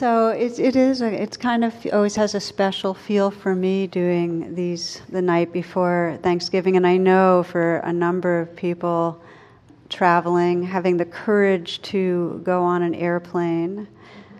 So 0.00 0.28
it, 0.28 0.58
it 0.58 0.76
is, 0.76 1.02
a, 1.02 1.12
it's 1.12 1.36
kind 1.36 1.62
of 1.62 1.74
always 1.92 2.16
has 2.16 2.34
a 2.34 2.40
special 2.40 2.94
feel 2.94 3.30
for 3.30 3.54
me 3.54 3.86
doing 3.86 4.54
these 4.54 5.02
the 5.10 5.20
night 5.20 5.52
before 5.52 6.18
Thanksgiving. 6.22 6.78
And 6.78 6.86
I 6.86 6.96
know 6.96 7.42
for 7.42 7.80
a 7.80 7.92
number 7.92 8.40
of 8.40 8.56
people 8.56 9.20
traveling, 9.90 10.62
having 10.62 10.96
the 10.96 11.04
courage 11.04 11.82
to 11.82 12.40
go 12.44 12.62
on 12.62 12.80
an 12.80 12.94
airplane. 12.94 13.86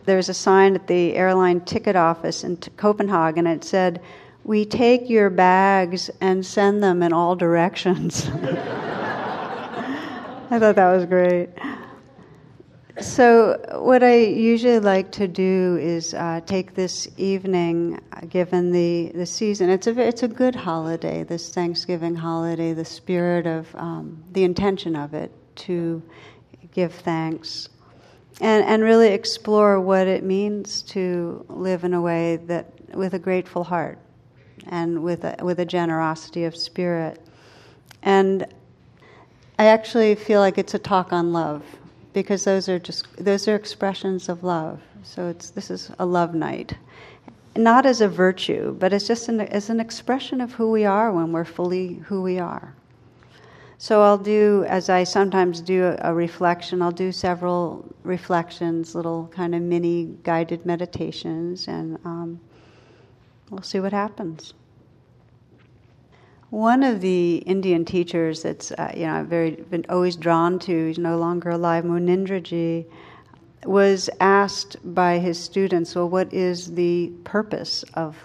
There's 0.06 0.30
a 0.30 0.34
sign 0.34 0.76
at 0.76 0.86
the 0.86 1.14
airline 1.14 1.60
ticket 1.66 1.94
office 1.94 2.42
in 2.42 2.56
Copenhagen. 2.78 3.46
It 3.46 3.62
said, 3.62 4.00
We 4.44 4.64
take 4.64 5.10
your 5.10 5.28
bags 5.28 6.08
and 6.22 6.46
send 6.46 6.82
them 6.82 7.02
in 7.02 7.12
all 7.12 7.36
directions. 7.36 8.30
I 10.52 10.58
thought 10.58 10.76
that 10.76 10.96
was 10.96 11.04
great. 11.04 11.50
So, 12.98 13.60
what 13.80 14.02
I 14.02 14.16
usually 14.16 14.80
like 14.80 15.12
to 15.12 15.28
do 15.28 15.78
is 15.80 16.12
uh, 16.12 16.40
take 16.44 16.74
this 16.74 17.08
evening, 17.16 18.00
uh, 18.12 18.26
given 18.26 18.72
the, 18.72 19.12
the 19.14 19.26
season. 19.26 19.70
It's 19.70 19.86
a 19.86 19.98
it's 19.98 20.24
a 20.24 20.28
good 20.28 20.56
holiday, 20.56 21.22
this 21.22 21.54
Thanksgiving 21.54 22.16
holiday. 22.16 22.72
The 22.72 22.84
spirit 22.84 23.46
of 23.46 23.74
um, 23.76 24.22
the 24.32 24.42
intention 24.42 24.96
of 24.96 25.14
it 25.14 25.30
to 25.66 26.02
give 26.72 26.92
thanks, 26.92 27.68
and 28.40 28.64
and 28.64 28.82
really 28.82 29.08
explore 29.08 29.80
what 29.80 30.08
it 30.08 30.24
means 30.24 30.82
to 30.82 31.44
live 31.48 31.84
in 31.84 31.94
a 31.94 32.00
way 32.00 32.36
that 32.46 32.72
with 32.94 33.14
a 33.14 33.20
grateful 33.20 33.62
heart, 33.62 33.98
and 34.66 35.02
with 35.02 35.24
a, 35.24 35.36
with 35.42 35.60
a 35.60 35.64
generosity 35.64 36.44
of 36.44 36.56
spirit, 36.56 37.24
and 38.02 38.46
I 39.60 39.66
actually 39.66 40.16
feel 40.16 40.40
like 40.40 40.58
it's 40.58 40.74
a 40.74 40.78
talk 40.78 41.12
on 41.12 41.32
love 41.32 41.62
because 42.12 42.44
those 42.44 42.68
are 42.68 42.78
just 42.78 43.06
those 43.16 43.46
are 43.48 43.54
expressions 43.54 44.28
of 44.28 44.42
love. 44.42 44.80
So 45.02 45.28
it's 45.28 45.50
this 45.50 45.70
is 45.70 45.90
a 45.98 46.06
love 46.06 46.34
night, 46.34 46.74
not 47.56 47.86
as 47.86 48.00
a 48.00 48.08
virtue, 48.08 48.76
but 48.78 48.92
it's 48.92 49.06
just 49.06 49.28
an, 49.28 49.40
as 49.40 49.70
an 49.70 49.80
expression 49.80 50.40
of 50.40 50.52
who 50.52 50.70
we 50.70 50.84
are 50.84 51.12
when 51.12 51.32
we're 51.32 51.44
fully 51.44 51.94
who 52.06 52.22
we 52.22 52.38
are. 52.38 52.74
So 53.78 54.02
I'll 54.02 54.18
do, 54.18 54.66
as 54.68 54.90
I 54.90 55.04
sometimes 55.04 55.62
do 55.62 55.84
a, 55.84 56.10
a 56.10 56.14
reflection. 56.14 56.82
I'll 56.82 56.90
do 56.90 57.10
several 57.10 57.82
reflections, 58.02 58.94
little 58.94 59.28
kind 59.28 59.54
of 59.54 59.62
mini 59.62 60.14
guided 60.22 60.66
meditations, 60.66 61.66
and 61.66 61.98
um, 62.04 62.40
we'll 63.48 63.62
see 63.62 63.80
what 63.80 63.92
happens. 63.92 64.52
One 66.50 66.82
of 66.82 67.00
the 67.00 67.36
Indian 67.36 67.84
teachers 67.84 68.42
that's 68.42 68.72
uh, 68.72 68.92
you 68.96 69.06
know 69.06 69.14
I've 69.14 69.28
very 69.28 69.52
been 69.52 69.86
always 69.88 70.16
drawn 70.16 70.58
to, 70.60 70.86
he's 70.88 70.98
no 70.98 71.16
longer 71.16 71.50
alive, 71.50 71.84
Munindraji, 71.84 72.86
was 73.64 74.10
asked 74.18 74.76
by 74.82 75.18
his 75.18 75.38
students, 75.38 75.94
well, 75.94 76.08
what 76.08 76.32
is 76.32 76.74
the 76.74 77.12
purpose 77.22 77.84
of 77.94 78.16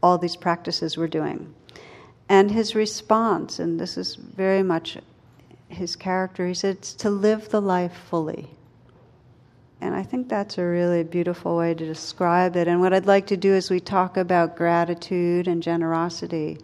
all 0.00 0.16
these 0.16 0.36
practices 0.36 0.96
we're 0.96 1.08
doing? 1.08 1.52
And 2.28 2.50
his 2.50 2.74
response, 2.76 3.58
and 3.58 3.80
this 3.80 3.96
is 3.96 4.14
very 4.14 4.62
much 4.62 4.98
his 5.68 5.96
character, 5.96 6.46
he 6.46 6.54
said, 6.54 6.76
it's 6.76 6.94
to 6.94 7.10
live 7.10 7.48
the 7.48 7.60
life 7.60 7.94
fully. 8.08 8.48
And 9.80 9.94
I 9.94 10.04
think 10.04 10.28
that's 10.28 10.56
a 10.56 10.64
really 10.64 11.02
beautiful 11.02 11.56
way 11.56 11.74
to 11.74 11.84
describe 11.84 12.54
it. 12.54 12.68
And 12.68 12.80
what 12.80 12.92
I'd 12.92 13.06
like 13.06 13.26
to 13.28 13.36
do 13.36 13.54
is 13.54 13.70
we 13.70 13.80
talk 13.80 14.16
about 14.16 14.56
gratitude 14.56 15.48
and 15.48 15.62
generosity 15.62 16.58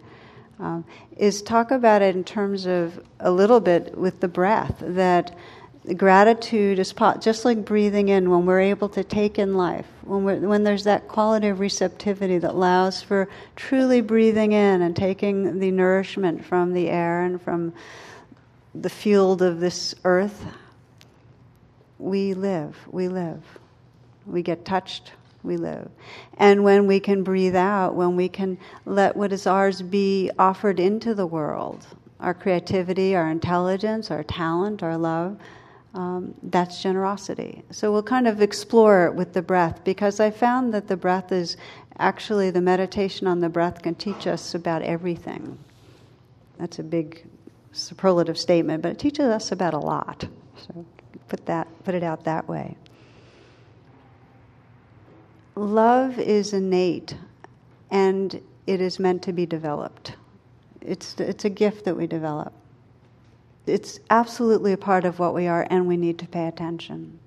um, 0.59 0.85
is 1.17 1.41
talk 1.41 1.71
about 1.71 2.01
it 2.01 2.15
in 2.15 2.23
terms 2.23 2.65
of 2.65 2.99
a 3.19 3.31
little 3.31 3.59
bit 3.59 3.97
with 3.97 4.19
the 4.19 4.27
breath 4.27 4.75
that 4.79 5.35
gratitude 5.95 6.77
is 6.77 6.93
just 7.21 7.45
like 7.45 7.63
breathing 7.63 8.09
in 8.09 8.29
when 8.29 8.45
we're 8.45 8.59
able 8.59 8.89
to 8.89 9.03
take 9.03 9.39
in 9.39 9.55
life 9.55 9.87
when, 10.03 10.23
we're, 10.23 10.39
when 10.39 10.63
there's 10.63 10.83
that 10.83 11.07
quality 11.07 11.47
of 11.47 11.59
receptivity 11.59 12.37
that 12.37 12.51
allows 12.51 13.01
for 13.01 13.29
truly 13.55 14.01
breathing 14.01 14.51
in 14.51 14.81
and 14.81 14.95
taking 14.95 15.59
the 15.59 15.71
nourishment 15.71 16.43
from 16.45 16.73
the 16.73 16.89
air 16.89 17.23
and 17.23 17.41
from 17.41 17.73
the 18.75 18.89
field 18.89 19.41
of 19.41 19.59
this 19.59 19.95
earth 20.03 20.45
we 21.97 22.33
live 22.33 22.77
we 22.91 23.07
live. 23.07 23.43
We 24.25 24.41
get 24.41 24.63
touched 24.63 25.11
we 25.43 25.57
live. 25.57 25.89
And 26.37 26.63
when 26.63 26.87
we 26.87 26.99
can 26.99 27.23
breathe 27.23 27.55
out, 27.55 27.95
when 27.95 28.15
we 28.15 28.29
can 28.29 28.57
let 28.85 29.15
what 29.15 29.31
is 29.31 29.47
ours 29.47 29.81
be 29.81 30.31
offered 30.37 30.79
into 30.79 31.13
the 31.13 31.25
world, 31.25 31.85
our 32.19 32.33
creativity, 32.33 33.15
our 33.15 33.29
intelligence, 33.29 34.11
our 34.11 34.23
talent, 34.23 34.83
our 34.83 34.97
love, 34.97 35.37
um, 35.93 36.35
that's 36.43 36.81
generosity. 36.81 37.63
So 37.71 37.91
we'll 37.91 38.03
kind 38.03 38.27
of 38.27 38.41
explore 38.41 39.07
it 39.07 39.15
with 39.15 39.33
the 39.33 39.41
breath 39.41 39.83
because 39.83 40.19
I 40.19 40.29
found 40.29 40.73
that 40.73 40.87
the 40.87 40.97
breath 40.97 41.31
is 41.31 41.57
actually 41.97 42.51
the 42.51 42.61
meditation 42.61 43.25
on 43.27 43.39
the 43.39 43.49
breath 43.49 43.81
can 43.81 43.95
teach 43.95 44.27
us 44.27 44.53
about 44.53 44.81
everything. 44.83 45.57
That's 46.59 46.79
a 46.79 46.83
big 46.83 47.25
superlative 47.71 48.37
statement, 48.37 48.83
but 48.83 48.91
it 48.91 48.99
teaches 48.99 49.25
us 49.25 49.51
about 49.51 49.73
a 49.73 49.79
lot. 49.79 50.27
So 50.67 50.85
put 51.27 51.45
that 51.45 51.67
put 51.83 51.95
it 51.95 52.03
out 52.03 52.23
that 52.25 52.47
way 52.47 52.75
love 55.59 56.17
is 56.17 56.53
innate 56.53 57.15
and 57.91 58.41
it 58.65 58.81
is 58.81 58.99
meant 58.99 59.23
to 59.23 59.33
be 59.33 59.45
developed. 59.45 60.15
It's, 60.81 61.15
it's 61.19 61.45
a 61.45 61.49
gift 61.49 61.85
that 61.85 61.95
we 61.95 62.07
develop. 62.07 62.53
It's 63.65 63.99
absolutely 64.09 64.73
a 64.73 64.77
part 64.77 65.05
of 65.05 65.19
what 65.19 65.35
we 65.35 65.47
are, 65.47 65.67
and 65.69 65.87
we 65.87 65.97
need 65.97 66.17
to 66.19 66.27
pay 66.27 66.47
attention. 66.47 67.19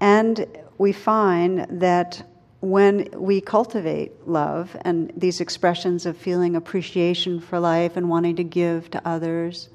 And 0.00 0.46
we 0.78 0.92
find 0.92 1.66
that 1.80 2.22
when 2.60 3.08
we 3.14 3.40
cultivate 3.40 4.28
love 4.28 4.76
and 4.82 5.12
these 5.16 5.40
expressions 5.40 6.04
of 6.06 6.16
feeling 6.16 6.56
appreciation 6.56 7.40
for 7.40 7.58
life 7.58 7.96
and 7.96 8.08
wanting 8.08 8.36
to 8.36 8.44
give 8.44 8.90
to 8.90 9.08
others, 9.08 9.70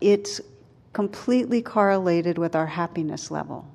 it's 0.00 0.40
completely 0.92 1.62
correlated 1.62 2.38
with 2.38 2.56
our 2.56 2.66
happiness 2.66 3.30
level. 3.30 3.66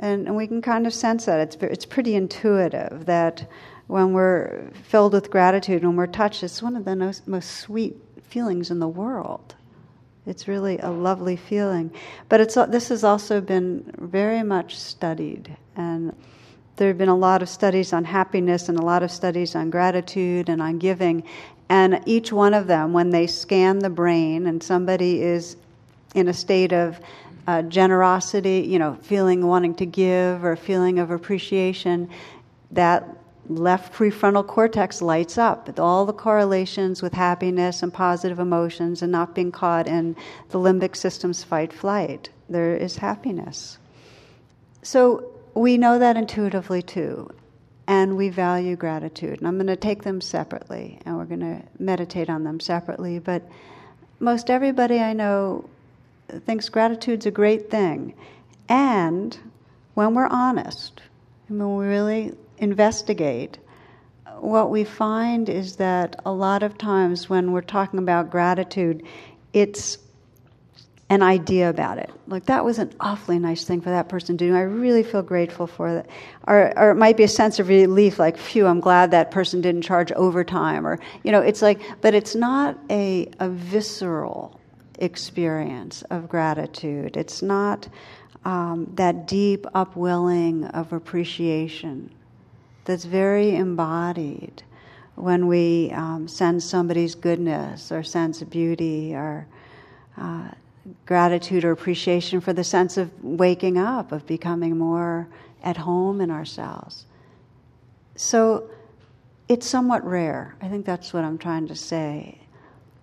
And, 0.00 0.26
and 0.26 0.36
we 0.36 0.46
can 0.46 0.62
kind 0.62 0.86
of 0.86 0.94
sense 0.94 1.24
that. 1.24 1.40
It's, 1.40 1.56
it's 1.56 1.86
pretty 1.86 2.14
intuitive 2.14 3.06
that 3.06 3.48
when 3.86 4.12
we're 4.12 4.70
filled 4.84 5.12
with 5.12 5.30
gratitude, 5.30 5.84
when 5.84 5.96
we're 5.96 6.06
touched, 6.06 6.42
it's 6.42 6.62
one 6.62 6.76
of 6.76 6.84
the 6.84 6.96
most, 6.96 7.26
most 7.26 7.58
sweet 7.58 7.96
feelings 8.28 8.70
in 8.70 8.78
the 8.78 8.88
world. 8.88 9.54
It's 10.26 10.48
really 10.48 10.78
a 10.78 10.90
lovely 10.90 11.36
feeling. 11.36 11.92
But 12.28 12.40
it's, 12.40 12.54
this 12.54 12.88
has 12.88 13.04
also 13.04 13.40
been 13.40 13.92
very 13.98 14.42
much 14.42 14.76
studied. 14.76 15.56
And 15.76 16.14
there 16.76 16.88
have 16.88 16.98
been 16.98 17.08
a 17.08 17.16
lot 17.16 17.42
of 17.42 17.48
studies 17.48 17.92
on 17.92 18.04
happiness 18.04 18.68
and 18.68 18.78
a 18.78 18.82
lot 18.82 19.02
of 19.02 19.10
studies 19.10 19.54
on 19.54 19.70
gratitude 19.70 20.48
and 20.48 20.60
on 20.60 20.78
giving. 20.78 21.22
And 21.68 22.02
each 22.06 22.32
one 22.32 22.54
of 22.54 22.66
them, 22.66 22.92
when 22.92 23.10
they 23.10 23.26
scan 23.26 23.78
the 23.78 23.90
brain 23.90 24.46
and 24.46 24.62
somebody 24.62 25.22
is 25.22 25.56
in 26.14 26.28
a 26.28 26.34
state 26.34 26.72
of 26.72 26.98
uh, 27.46 27.62
generosity, 27.62 28.66
you 28.68 28.78
know, 28.78 28.98
feeling 29.02 29.46
wanting 29.46 29.74
to 29.76 29.86
give 29.86 30.44
or 30.44 30.56
feeling 30.56 30.98
of 30.98 31.10
appreciation, 31.10 32.08
that 32.70 33.08
left 33.48 33.92
prefrontal 33.94 34.44
cortex 34.46 35.00
lights 35.00 35.38
up 35.38 35.66
with 35.66 35.78
all 35.78 36.04
the 36.04 36.12
correlations 36.12 37.00
with 37.00 37.12
happiness 37.12 37.82
and 37.82 37.94
positive 37.94 38.40
emotions 38.40 39.02
and 39.02 39.12
not 39.12 39.34
being 39.34 39.52
caught 39.52 39.86
in 39.86 40.16
the 40.50 40.58
limbic 40.58 40.96
system's 40.96 41.44
fight 41.44 41.72
flight. 41.72 42.28
There 42.48 42.76
is 42.76 42.96
happiness. 42.96 43.78
So 44.82 45.30
we 45.54 45.78
know 45.78 45.98
that 45.98 46.16
intuitively 46.16 46.82
too, 46.82 47.30
and 47.86 48.16
we 48.16 48.28
value 48.28 48.76
gratitude. 48.76 49.38
And 49.38 49.48
I'm 49.48 49.56
going 49.56 49.68
to 49.68 49.76
take 49.76 50.02
them 50.02 50.20
separately, 50.20 50.98
and 51.06 51.16
we're 51.16 51.24
going 51.24 51.40
to 51.40 51.62
meditate 51.78 52.28
on 52.28 52.44
them 52.44 52.60
separately. 52.60 53.18
But 53.18 53.42
most 54.18 54.50
everybody 54.50 55.00
I 55.00 55.12
know 55.12 55.68
thinks 56.28 56.68
gratitude's 56.68 57.26
a 57.26 57.30
great 57.30 57.70
thing. 57.70 58.14
And 58.68 59.38
when 59.94 60.14
we're 60.14 60.26
honest, 60.26 61.02
and 61.48 61.58
when 61.58 61.76
we 61.76 61.86
really 61.86 62.32
investigate, 62.58 63.58
what 64.38 64.70
we 64.70 64.84
find 64.84 65.48
is 65.48 65.76
that 65.76 66.20
a 66.26 66.32
lot 66.32 66.62
of 66.62 66.76
times 66.76 67.30
when 67.30 67.52
we're 67.52 67.62
talking 67.62 67.98
about 67.98 68.30
gratitude, 68.30 69.02
it's 69.52 69.98
an 71.08 71.22
idea 71.22 71.70
about 71.70 71.98
it. 71.98 72.10
Like, 72.26 72.46
that 72.46 72.64
was 72.64 72.78
an 72.78 72.92
awfully 72.98 73.38
nice 73.38 73.64
thing 73.64 73.80
for 73.80 73.90
that 73.90 74.08
person 74.08 74.36
to 74.36 74.48
do. 74.48 74.56
I 74.56 74.62
really 74.62 75.04
feel 75.04 75.22
grateful 75.22 75.68
for 75.68 75.94
that. 75.94 76.06
Or, 76.48 76.76
or 76.76 76.90
it 76.90 76.96
might 76.96 77.16
be 77.16 77.22
a 77.22 77.28
sense 77.28 77.60
of 77.60 77.68
relief, 77.68 78.18
like, 78.18 78.36
phew, 78.36 78.66
I'm 78.66 78.80
glad 78.80 79.12
that 79.12 79.30
person 79.30 79.60
didn't 79.60 79.82
charge 79.82 80.10
overtime. 80.12 80.84
Or, 80.84 80.98
you 81.22 81.30
know, 81.30 81.40
it's 81.40 81.62
like, 81.62 81.80
but 82.00 82.12
it's 82.12 82.34
not 82.34 82.76
a, 82.90 83.30
a 83.38 83.48
visceral 83.48 84.60
experience 84.98 86.02
of 86.10 86.28
gratitude. 86.28 87.16
It's 87.16 87.42
not 87.42 87.88
um, 88.44 88.90
that 88.94 89.26
deep 89.26 89.66
upwelling 89.74 90.64
of 90.66 90.92
appreciation 90.92 92.10
that's 92.84 93.04
very 93.04 93.56
embodied 93.56 94.62
when 95.16 95.46
we 95.46 95.90
um, 95.92 96.28
sense 96.28 96.64
somebody's 96.64 97.14
goodness 97.14 97.90
or 97.90 98.02
sense 98.02 98.42
of 98.42 98.50
beauty 98.50 99.14
or 99.14 99.46
uh, 100.16 100.50
gratitude 101.04 101.64
or 101.64 101.72
appreciation 101.72 102.40
for 102.40 102.52
the 102.52 102.62
sense 102.64 102.96
of 102.96 103.10
waking 103.24 103.78
up, 103.78 104.12
of 104.12 104.26
becoming 104.26 104.78
more 104.78 105.26
at 105.62 105.78
home 105.78 106.20
in 106.20 106.30
ourselves. 106.30 107.06
So 108.14 108.70
it's 109.48 109.66
somewhat 109.68 110.04
rare. 110.04 110.54
I 110.62 110.68
think 110.68 110.86
that's 110.86 111.12
what 111.12 111.24
I'm 111.24 111.38
trying 111.38 111.66
to 111.68 111.74
say. 111.74 112.38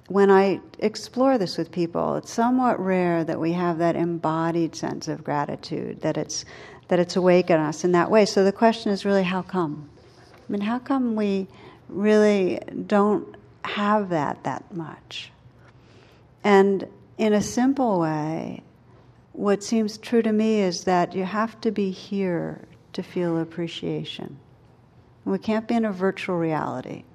When 0.08 0.30
I 0.30 0.60
explore 0.80 1.38
this 1.38 1.58
with 1.58 1.72
people, 1.72 2.16
it's 2.18 2.32
somewhat 2.32 2.80
rare 2.80 3.24
that 3.24 3.40
we 3.40 3.54
have 3.54 3.78
that 3.78 3.96
embodied 3.96 4.76
sense 4.76 5.08
of 5.08 5.24
gratitude, 5.24 6.02
that 6.02 6.18
it's 6.18 6.46
that 6.90 7.00
it's 7.00 7.16
awake 7.16 7.50
in 7.50 7.60
us 7.60 7.84
in 7.84 7.94
that 7.94 8.12
way. 8.12 8.26
So 8.26 8.44
the 8.44 8.52
question 8.52 8.92
is 8.92 9.06
really 9.06 9.24
how 9.24 9.42
come? 9.42 9.90
I 10.38 10.52
mean, 10.52 10.62
how 10.62 10.80
come 10.80 11.16
we 11.16 11.48
really 11.88 12.60
don't 12.86 13.36
have 13.64 14.10
that 14.10 14.44
that 14.44 14.76
much? 14.76 15.32
And 16.44 16.88
in 17.18 17.34
a 17.34 17.42
simple 17.42 18.00
way, 18.02 18.62
what 19.32 19.64
seems 19.64 19.98
true 19.98 20.22
to 20.22 20.32
me 20.32 20.60
is 20.62 20.84
that 20.84 21.16
you 21.16 21.24
have 21.24 21.60
to 21.62 21.72
be 21.72 21.90
here 21.92 22.68
to 22.92 23.02
feel 23.02 23.40
appreciation. 23.40 24.38
We 25.26 25.40
can't 25.40 25.68
be 25.68 25.76
in 25.76 25.86
a 25.86 25.92
virtual 25.92 26.38
reality. 26.38 27.06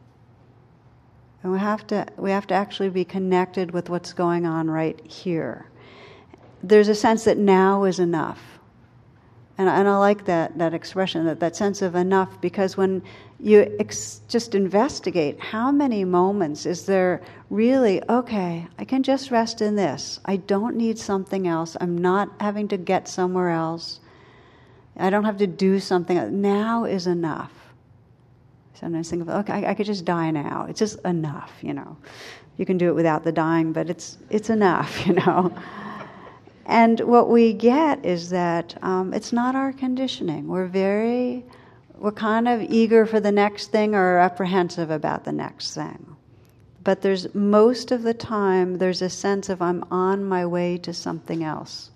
And 1.49 1.55
we 1.55 1.61
have 1.61 1.87
to 1.87 2.07
we 2.19 2.31
have 2.31 2.47
to 2.49 2.55
actually 2.55 2.91
be 2.91 3.07
connected 3.07 3.71
with 3.71 3.89
what's 3.89 4.13
going 4.13 4.45
on 4.45 4.71
right 4.71 5.01
here. 5.11 5.65
There's 6.63 6.89
a 6.89 6.95
sense 6.95 7.25
that 7.25 7.39
now 7.39 7.85
is 7.85 7.99
enough. 7.99 8.59
And, 9.57 9.67
and 9.67 9.89
I 9.89 9.97
like 9.97 10.27
that, 10.27 10.59
that 10.59 10.75
expression, 10.75 11.25
that, 11.25 11.41
that 11.41 11.57
sense 11.57 11.81
of 11.81 11.95
enough, 11.95 12.39
because 12.43 12.77
when 12.77 13.03
you 13.41 13.75
ex- 13.81 14.21
just 14.29 14.55
investigate 14.55 15.41
how 15.41 15.73
many 15.73 16.05
moments 16.05 16.67
is 16.67 16.85
there 16.85 17.23
really, 17.49 18.03
okay, 18.11 18.69
I 18.79 18.85
can 18.85 19.03
just 19.03 19.31
rest 19.31 19.63
in 19.63 19.75
this. 19.75 20.21
I 20.27 20.37
don't 20.37 20.77
need 20.77 20.99
something 20.99 21.49
else. 21.49 21.79
I'm 21.81 21.97
not 21.97 22.29
having 22.41 22.69
to 22.69 22.77
get 22.77 23.09
somewhere 23.09 23.49
else. 23.49 24.01
I 24.99 25.09
don't 25.09 25.25
have 25.25 25.39
to 25.39 25.47
do 25.47 25.81
something. 25.81 26.43
Now 26.43 26.85
is 26.85 27.07
enough. 27.07 27.58
Sometimes 28.79 29.11
think 29.11 29.23
of, 29.23 29.29
okay, 29.29 29.67
I, 29.67 29.71
I 29.71 29.75
could 29.75 29.87
just 29.87 30.05
die 30.05 30.31
now. 30.31 30.67
It's 30.69 30.79
just 30.79 31.01
enough, 31.05 31.53
you 31.63 31.75
know. 31.75 31.97
You 32.59 32.67
can 32.67 32.79
do 32.79 32.89
it 32.89 32.95
without 32.95 33.25
the 33.25 33.33
dying, 33.33 33.73
but 33.73 33.91
it's, 33.91 34.19
it's 34.31 34.51
enough, 34.51 35.05
you 35.07 35.15
know. 35.15 35.53
And 36.65 37.01
what 37.01 37.29
we 37.29 37.55
get 37.55 38.05
is 38.05 38.31
that 38.31 38.77
um, 38.83 39.13
it's 39.13 39.33
not 39.33 39.57
our 39.57 39.73
conditioning. 39.73 40.47
We're 40.47 40.67
very, 40.67 41.45
we're 41.97 42.13
kind 42.13 42.47
of 42.47 42.63
eager 42.63 43.05
for 43.05 43.19
the 43.19 43.33
next 43.33 43.73
thing 43.73 43.97
or 43.97 44.19
apprehensive 44.19 44.91
about 44.91 45.25
the 45.25 45.33
next 45.33 45.75
thing. 45.75 46.15
But 46.85 47.03
there's 47.03 47.35
most 47.35 47.91
of 47.91 48.03
the 48.03 48.15
time, 48.15 48.79
there's 48.79 49.03
a 49.03 49.11
sense 49.11 49.49
of 49.49 49.61
I'm 49.61 49.85
on 49.91 50.25
my 50.25 50.47
way 50.47 50.79
to 50.79 50.95
something 50.95 51.43
else. 51.43 51.91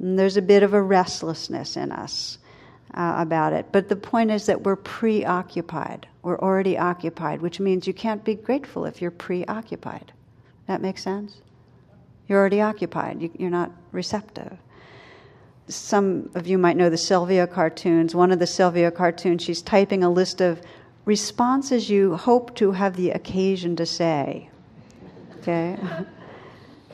And 0.00 0.18
there's 0.18 0.36
a 0.36 0.42
bit 0.42 0.64
of 0.64 0.74
a 0.74 0.82
restlessness 0.82 1.76
in 1.76 1.92
us 1.92 2.38
uh, 2.94 3.14
about 3.18 3.52
it. 3.52 3.66
But 3.72 3.88
the 3.88 3.96
point 3.96 4.30
is 4.30 4.46
that 4.46 4.62
we're 4.62 4.76
preoccupied. 4.76 6.06
We're 6.22 6.38
already 6.38 6.78
occupied, 6.78 7.42
which 7.42 7.60
means 7.60 7.86
you 7.86 7.94
can't 7.94 8.24
be 8.24 8.34
grateful 8.34 8.84
if 8.84 9.00
you're 9.00 9.10
preoccupied. 9.10 10.12
That 10.66 10.82
makes 10.82 11.02
sense? 11.02 11.40
You're 12.26 12.38
already 12.38 12.60
occupied, 12.60 13.30
you're 13.38 13.50
not 13.50 13.72
receptive. 13.90 14.58
Some 15.68 16.30
of 16.34 16.46
you 16.46 16.58
might 16.58 16.76
know 16.76 16.90
the 16.90 16.98
Sylvia 16.98 17.46
cartoons. 17.46 18.14
One 18.14 18.32
of 18.32 18.38
the 18.38 18.46
Sylvia 18.46 18.90
cartoons, 18.90 19.42
she's 19.42 19.62
typing 19.62 20.02
a 20.02 20.10
list 20.10 20.40
of 20.40 20.60
responses 21.04 21.88
you 21.88 22.16
hope 22.16 22.54
to 22.56 22.72
have 22.72 22.96
the 22.96 23.10
occasion 23.10 23.76
to 23.76 23.86
say. 23.86 24.50
Okay? 25.38 25.78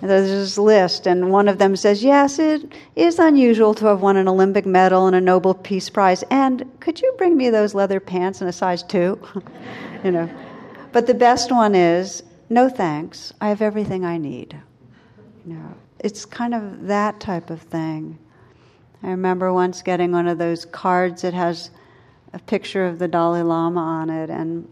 There's 0.04 0.28
this 0.28 0.58
list, 0.58 1.06
and 1.06 1.30
one 1.30 1.48
of 1.48 1.56
them 1.56 1.76
says, 1.76 2.04
Yes, 2.04 2.38
it 2.38 2.74
is 2.94 3.18
unusual 3.18 3.72
to 3.74 3.86
have 3.86 4.02
won 4.02 4.18
an 4.18 4.28
Olympic 4.28 4.66
medal 4.66 5.06
and 5.06 5.16
a 5.16 5.20
Nobel 5.20 5.54
Peace 5.54 5.88
Prize. 5.88 6.22
And 6.30 6.70
could 6.80 7.00
you 7.00 7.14
bring 7.16 7.38
me 7.38 7.48
those 7.48 7.74
leather 7.74 8.00
pants 8.00 8.42
in 8.42 8.48
a 8.48 8.52
size 8.52 8.82
two? 8.82 9.18
you 10.04 10.10
know. 10.10 10.28
But 10.92 11.06
the 11.06 11.14
best 11.14 11.50
one 11.50 11.74
is, 11.74 12.22
No 12.50 12.68
thanks, 12.68 13.32
I 13.40 13.48
have 13.48 13.62
everything 13.62 14.04
I 14.04 14.18
need. 14.18 14.54
You 15.46 15.54
know, 15.54 15.74
it's 16.00 16.26
kind 16.26 16.54
of 16.54 16.86
that 16.86 17.18
type 17.18 17.48
of 17.48 17.62
thing. 17.62 18.18
I 19.02 19.08
remember 19.08 19.54
once 19.54 19.80
getting 19.80 20.12
one 20.12 20.28
of 20.28 20.36
those 20.36 20.66
cards 20.66 21.22
that 21.22 21.32
has 21.32 21.70
a 22.34 22.38
picture 22.40 22.84
of 22.84 22.98
the 22.98 23.08
Dalai 23.08 23.40
Lama 23.40 23.80
on 23.80 24.10
it, 24.10 24.28
and 24.28 24.68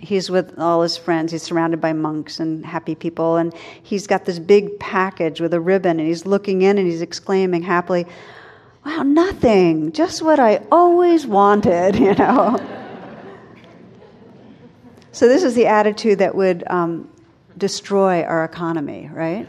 he's 0.00 0.30
with 0.30 0.58
all 0.58 0.82
his 0.82 0.96
friends. 0.96 1.30
He's 1.32 1.42
surrounded 1.42 1.80
by 1.80 1.92
monks 1.92 2.40
and 2.40 2.64
happy 2.64 2.94
people, 2.94 3.36
and 3.36 3.54
he's 3.82 4.06
got 4.06 4.24
this 4.24 4.38
big 4.38 4.78
package 4.80 5.40
with 5.40 5.54
a 5.54 5.60
ribbon, 5.60 6.00
and 6.00 6.08
he's 6.08 6.26
looking 6.26 6.62
in 6.62 6.78
and 6.78 6.86
he's 6.86 7.02
exclaiming 7.02 7.62
happily, 7.62 8.06
Wow, 8.84 9.02
nothing, 9.02 9.92
just 9.92 10.22
what 10.22 10.40
I 10.40 10.62
always 10.72 11.26
wanted, 11.26 11.96
you 11.98 12.14
know. 12.14 12.58
so, 15.12 15.28
this 15.28 15.42
is 15.42 15.54
the 15.54 15.66
attitude 15.66 16.18
that 16.18 16.34
would 16.34 16.64
um, 16.66 17.10
destroy 17.58 18.22
our 18.22 18.44
economy, 18.44 19.10
right? 19.12 19.46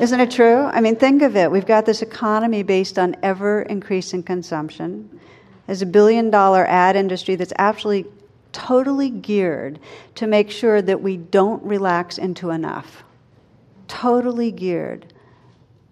Isn't 0.00 0.20
it 0.20 0.30
true? 0.30 0.62
I 0.62 0.80
mean, 0.80 0.96
think 0.96 1.22
of 1.22 1.36
it. 1.36 1.50
We've 1.50 1.66
got 1.66 1.86
this 1.86 2.02
economy 2.02 2.62
based 2.62 2.98
on 2.98 3.16
ever 3.22 3.62
increasing 3.62 4.22
consumption. 4.22 5.20
There's 5.66 5.82
a 5.82 5.86
billion 5.86 6.30
dollar 6.30 6.64
ad 6.66 6.94
industry 6.94 7.34
that's 7.34 7.52
actually 7.58 8.04
totally 8.52 9.10
geared 9.10 9.78
to 10.14 10.26
make 10.26 10.50
sure 10.50 10.80
that 10.82 11.02
we 11.02 11.16
don't 11.16 11.62
relax 11.62 12.18
into 12.18 12.50
enough. 12.50 13.04
Totally 13.88 14.50
geared 14.50 15.12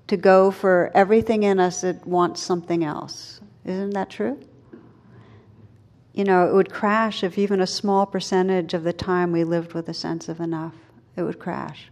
to 0.07 0.17
go 0.17 0.51
for 0.51 0.91
everything 0.95 1.43
in 1.43 1.59
us 1.59 1.81
that 1.83 2.07
wants 2.07 2.43
something 2.43 2.85
else. 2.85 3.41
Isn't 3.65 3.91
that 3.91 4.11
true? 4.11 4.39
You 6.13 6.25
know, 6.25 6.49
it 6.49 6.55
would 6.55 6.73
crash 6.73 7.25
if 7.25 7.39
even 7.39 7.61
a 7.61 7.67
small 7.67 8.07
percentage 8.07 8.75
of 8.75 8.85
the 8.85 8.93
time 8.93 9.33
we 9.33 9.45
lived 9.45 9.73
with 9.73 9.89
a 9.89 9.95
sense 9.95 10.29
of 10.29 10.41
enough 10.41 10.75
it 11.17 11.23
would 11.23 11.39
crash. 11.39 11.91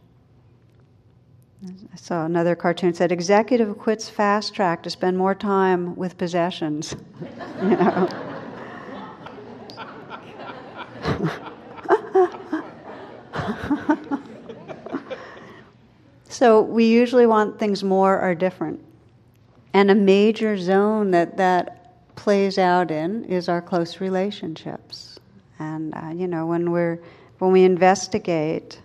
I 1.65 1.97
saw 1.97 2.25
another 2.25 2.57
cartoon 2.57 2.93
said 2.93 3.13
executive 3.13 3.79
quits 3.79 4.09
fast 4.09 4.53
track 4.53 4.83
to 4.83 4.91
spend 4.91 5.17
more 5.17 5.35
time 5.35 5.95
with 5.95 6.19
possessions. 6.19 6.97
you 7.63 7.71
know. 7.71 8.09
so 16.29 16.63
we 16.63 16.87
usually 16.87 17.27
want 17.27 17.59
things 17.59 17.85
more 17.85 18.21
or 18.21 18.35
different. 18.35 18.85
And 19.75 19.91
a 19.91 19.95
major 19.95 20.59
zone 20.59 21.13
that 21.13 21.39
that 21.39 21.79
plays 22.17 22.59
out 22.59 22.91
in 22.91 23.25
is 23.25 23.49
our 23.49 23.63
close 23.63 24.01
relationships. 24.01 25.19
And 25.59 25.95
uh, 25.95 26.11
you 26.15 26.27
know, 26.27 26.47
when 26.47 26.71
we're 26.71 27.01
when 27.39 27.53
we 27.53 27.65
investigate 27.65 28.81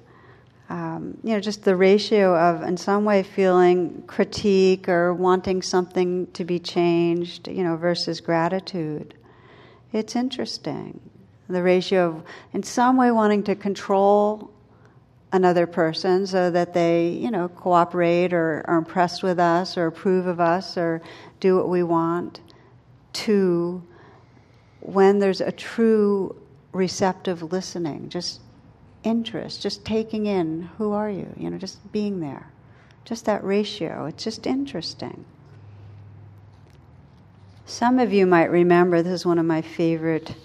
um, 0.69 1.17
you 1.23 1.33
know, 1.33 1.39
just 1.39 1.63
the 1.63 1.75
ratio 1.75 2.35
of, 2.35 2.63
in 2.63 2.75
some 2.75 3.05
way, 3.05 3.23
feeling 3.23 4.03
critique 4.05 4.89
or 4.89 5.13
wanting 5.13 5.61
something 5.61 6.27
to 6.33 6.43
be 6.43 6.59
changed, 6.59 7.47
you 7.47 7.63
know, 7.63 7.77
versus 7.77 8.19
gratitude. 8.19 9.13
It's 9.93 10.15
interesting. 10.15 10.99
The 11.49 11.63
ratio 11.63 12.07
of, 12.07 12.23
in 12.53 12.63
some 12.63 12.97
way, 12.97 13.11
wanting 13.11 13.43
to 13.43 13.55
control 13.55 14.51
another 15.31 15.67
person 15.67 16.27
so 16.27 16.51
that 16.51 16.73
they, 16.73 17.09
you 17.09 17.31
know, 17.31 17.47
cooperate 17.49 18.33
or 18.33 18.63
are 18.67 18.77
impressed 18.77 19.23
with 19.23 19.39
us 19.39 19.77
or 19.77 19.87
approve 19.87 20.25
of 20.27 20.39
us 20.39 20.77
or 20.77 21.01
do 21.39 21.55
what 21.55 21.69
we 21.69 21.83
want, 21.83 22.41
to 23.13 23.81
when 24.81 25.19
there's 25.19 25.41
a 25.41 25.51
true 25.51 26.35
receptive 26.71 27.51
listening, 27.51 28.09
just 28.09 28.39
interest, 29.03 29.61
just 29.61 29.83
taking 29.85 30.25
in 30.25 30.69
who 30.77 30.91
are 30.91 31.09
you, 31.09 31.27
you 31.37 31.49
know, 31.49 31.57
just 31.57 31.91
being 31.91 32.19
there. 32.19 32.51
Just 33.05 33.25
that 33.25 33.43
ratio. 33.43 34.05
It's 34.05 34.23
just 34.23 34.45
interesting. 34.45 35.25
Some 37.65 37.99
of 37.99 38.13
you 38.13 38.25
might 38.25 38.51
remember, 38.51 39.01
this 39.01 39.13
is 39.13 39.25
one 39.25 39.39
of 39.39 39.45
my 39.45 39.61
favorite 39.61 40.35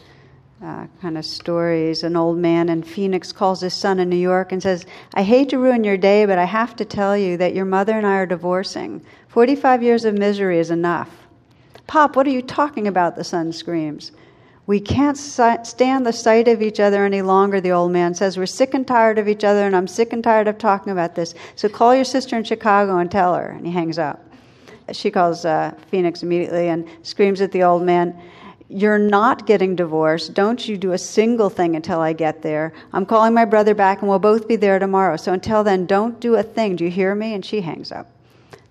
uh, 0.63 0.87
kind 1.01 1.19
of 1.19 1.25
stories. 1.25 2.05
An 2.05 2.17
old 2.17 2.39
man 2.39 2.69
in 2.69 2.83
Phoenix 2.83 3.33
calls 3.33 3.61
his 3.61 3.75
son 3.75 3.99
in 3.99 4.09
New 4.09 4.17
York 4.17 4.53
and 4.53 4.63
says, 4.63 4.87
I 5.15 5.23
hate 5.23 5.49
to 5.51 5.59
ruin 5.59 5.83
your 5.83 5.97
day, 5.97 6.25
but 6.25 6.39
I 6.39 6.45
have 6.45 6.77
to 6.77 6.85
tell 6.85 7.17
you 7.17 7.37
that 7.39 7.55
your 7.55 7.65
mother 7.65 7.97
and 7.97 8.07
I 8.07 8.17
are 8.17 8.27
divorcing. 8.27 9.05
45 9.29 9.83
years 9.83 10.05
of 10.05 10.15
misery 10.15 10.59
is 10.59 10.71
enough. 10.71 11.11
Pop, 11.87 12.15
what 12.17 12.27
are 12.27 12.31
you 12.31 12.43
talking 12.43 12.87
about? 12.87 13.17
The 13.17 13.25
son 13.25 13.53
screams. 13.53 14.13
We 14.67 14.79
can't 14.79 15.19
stand 15.19 16.07
the 16.07 16.13
sight 16.13 16.47
of 16.47 16.63
each 16.63 16.79
other 16.79 17.05
any 17.05 17.21
longer, 17.21 17.61
the 17.61 17.73
old 17.73 17.91
man 17.91 18.15
says. 18.15 18.39
We're 18.39 18.47
sick 18.47 18.75
and 18.75 18.87
tired 18.87 19.19
of 19.19 19.27
each 19.27 19.43
other, 19.43 19.67
and 19.67 19.75
I'm 19.75 19.89
sick 19.89 20.13
and 20.13 20.23
tired 20.23 20.47
of 20.47 20.57
talking 20.57 20.93
about 20.93 21.17
this. 21.17 21.35
So 21.57 21.69
call 21.69 21.95
your 21.95 22.05
sister 22.05 22.37
in 22.37 22.45
Chicago 22.45 22.99
and 22.99 23.11
tell 23.11 23.35
her. 23.35 23.49
And 23.49 23.67
he 23.67 23.73
hangs 23.73 23.99
up. 23.99 24.25
She 24.93 25.11
calls 25.11 25.45
uh, 25.45 25.75
Phoenix 25.91 26.23
immediately 26.23 26.69
and 26.69 26.89
screams 27.03 27.41
at 27.41 27.51
the 27.51 27.65
old 27.65 27.83
man, 27.83 28.17
You're 28.75 28.99
not 28.99 29.47
getting 29.47 29.77
divorced. 29.77 30.33
Don't 30.33 30.67
you 30.67 30.79
do 30.79 30.93
a 30.93 30.99
single 30.99 31.51
thing 31.51 31.77
until 31.77 32.01
I 32.01 32.15
get 32.15 32.41
there. 32.41 32.73
I'm 32.95 33.05
calling 33.05 33.35
my 33.35 33.45
brother 33.45 33.75
back 33.75 34.01
and 34.01 34.09
we'll 34.09 34.19
both 34.19 34.49
be 34.49 34.57
there 34.57 34.79
tomorrow. 34.79 35.19
So 35.19 35.35
until 35.35 35.63
then, 35.63 35.85
don't 35.85 36.19
do 36.21 36.37
a 36.37 36.43
thing. 36.43 36.77
Do 36.77 36.85
you 36.85 36.91
hear 36.91 37.15
me? 37.15 37.35
And 37.35 37.45
she 37.45 37.61
hangs 37.61 37.93
up. 37.93 38.11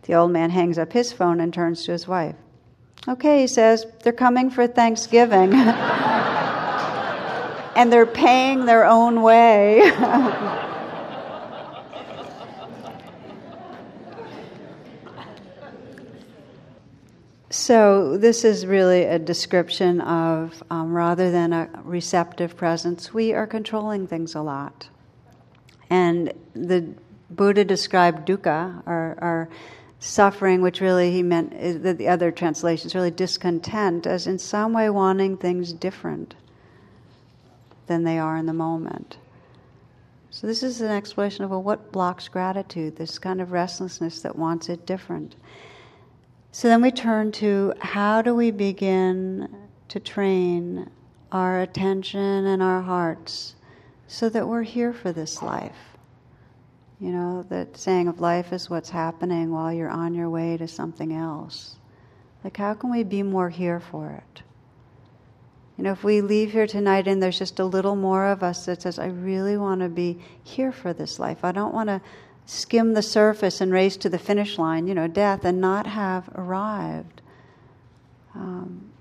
The 0.03 0.15
old 0.15 0.31
man 0.31 0.49
hangs 0.49 0.79
up 0.79 0.91
his 0.91 1.13
phone 1.13 1.39
and 1.39 1.53
turns 1.53 1.85
to 1.85 1.91
his 1.91 2.07
wife. 2.07 2.35
Okay, 3.07 3.41
he 3.41 3.47
says, 3.47 3.85
they're 4.03 4.11
coming 4.11 4.49
for 4.49 4.65
Thanksgiving. 4.65 5.53
and 7.75 7.93
they're 7.93 8.07
paying 8.07 8.65
their 8.65 8.85
own 8.85 9.21
way. 9.21 9.81
So, 17.51 18.15
this 18.15 18.45
is 18.45 18.65
really 18.65 19.03
a 19.03 19.19
description 19.19 19.99
of 19.99 20.63
um, 20.69 20.93
rather 20.93 21.31
than 21.31 21.51
a 21.51 21.69
receptive 21.83 22.55
presence, 22.55 23.13
we 23.13 23.33
are 23.33 23.45
controlling 23.45 24.07
things 24.07 24.35
a 24.35 24.41
lot. 24.41 24.87
And 25.89 26.31
the 26.53 26.93
Buddha 27.29 27.65
described 27.65 28.25
dukkha, 28.25 28.81
or, 28.87 29.49
suffering, 29.99 30.61
which 30.61 30.79
really 30.79 31.11
he 31.11 31.23
meant, 31.23 31.51
the, 31.83 31.93
the 31.93 32.07
other 32.07 32.31
translations, 32.31 32.95
really 32.95 33.11
discontent, 33.11 34.07
as 34.07 34.27
in 34.27 34.39
some 34.39 34.71
way 34.71 34.89
wanting 34.89 35.35
things 35.35 35.73
different 35.73 36.33
than 37.87 38.05
they 38.05 38.17
are 38.17 38.37
in 38.37 38.45
the 38.45 38.53
moment. 38.53 39.17
So, 40.29 40.47
this 40.47 40.63
is 40.63 40.79
an 40.79 40.89
explanation 40.89 41.43
of 41.43 41.49
well, 41.49 41.61
what 41.61 41.91
blocks 41.91 42.29
gratitude, 42.29 42.95
this 42.95 43.19
kind 43.19 43.41
of 43.41 43.51
restlessness 43.51 44.21
that 44.21 44.37
wants 44.37 44.69
it 44.69 44.85
different. 44.85 45.35
So 46.53 46.67
then 46.67 46.81
we 46.81 46.91
turn 46.91 47.31
to 47.33 47.73
how 47.79 48.21
do 48.21 48.35
we 48.35 48.51
begin 48.51 49.47
to 49.87 49.99
train 50.01 50.89
our 51.31 51.61
attention 51.61 52.45
and 52.45 52.61
our 52.61 52.81
hearts 52.81 53.55
so 54.07 54.27
that 54.27 54.47
we're 54.47 54.63
here 54.63 54.91
for 54.91 55.13
this 55.13 55.41
life. 55.41 55.77
You 56.99 57.11
know, 57.11 57.45
that 57.49 57.77
saying 57.77 58.09
of 58.09 58.19
life 58.19 58.51
is 58.51 58.69
what's 58.69 58.89
happening 58.89 59.51
while 59.51 59.71
you're 59.71 59.89
on 59.89 60.13
your 60.13 60.29
way 60.29 60.57
to 60.57 60.67
something 60.67 61.13
else. 61.13 61.77
Like, 62.43 62.57
how 62.57 62.73
can 62.73 62.91
we 62.91 63.03
be 63.03 63.23
more 63.23 63.49
here 63.49 63.79
for 63.79 64.11
it? 64.11 64.43
You 65.77 65.85
know, 65.85 65.93
if 65.93 66.03
we 66.03 66.19
leave 66.19 66.51
here 66.51 66.67
tonight 66.67 67.07
and 67.07 67.23
there's 67.23 67.39
just 67.39 67.59
a 67.59 67.65
little 67.65 67.95
more 67.95 68.27
of 68.27 68.43
us 68.43 68.65
that 68.65 68.81
says, 68.81 68.99
I 68.99 69.07
really 69.07 69.57
want 69.57 69.81
to 69.81 69.89
be 69.89 70.19
here 70.43 70.73
for 70.73 70.91
this 70.91 71.17
life. 71.17 71.45
I 71.45 71.53
don't 71.53 71.73
want 71.73 71.87
to 71.87 72.01
skim 72.51 72.93
the 72.93 73.01
surface 73.01 73.61
and 73.61 73.71
race 73.71 73.95
to 73.95 74.09
the 74.09 74.19
finish 74.19 74.57
line, 74.57 74.85
you 74.85 74.93
know, 74.93 75.07
death, 75.07 75.45
and 75.45 75.61
not 75.61 75.87
have 75.87 76.29
arrived. 76.35 77.21
Um, 78.35 78.91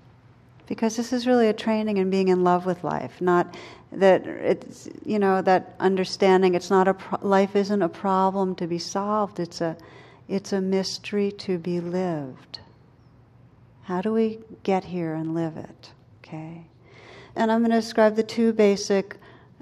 because 0.67 0.95
this 0.95 1.11
is 1.11 1.27
really 1.27 1.49
a 1.49 1.53
training 1.53 1.97
in 1.97 2.09
being 2.09 2.29
in 2.29 2.45
love 2.45 2.65
with 2.65 2.81
life, 2.81 3.19
not 3.19 3.53
that 3.91 4.25
it's, 4.25 4.87
you 5.05 5.19
know, 5.19 5.41
that 5.41 5.75
understanding 5.81 6.55
it's 6.55 6.69
not 6.69 6.87
a, 6.87 6.93
pro- 6.93 7.19
life 7.27 7.57
isn't 7.57 7.81
a 7.81 7.89
problem 7.89 8.55
to 8.55 8.67
be 8.67 8.79
solved, 8.79 9.37
it's 9.37 9.59
a, 9.59 9.75
it's 10.29 10.53
a 10.53 10.61
mystery 10.61 11.29
to 11.29 11.57
be 11.57 11.81
lived. 11.81 12.59
How 13.83 13.99
do 13.99 14.13
we 14.13 14.39
get 14.63 14.85
here 14.85 15.13
and 15.13 15.35
live 15.35 15.57
it? 15.57 15.91
Okay. 16.23 16.67
And 17.35 17.51
I'm 17.51 17.59
going 17.59 17.71
to 17.71 17.81
describe 17.81 18.15
the 18.15 18.23
two 18.23 18.53
basic 18.53 19.17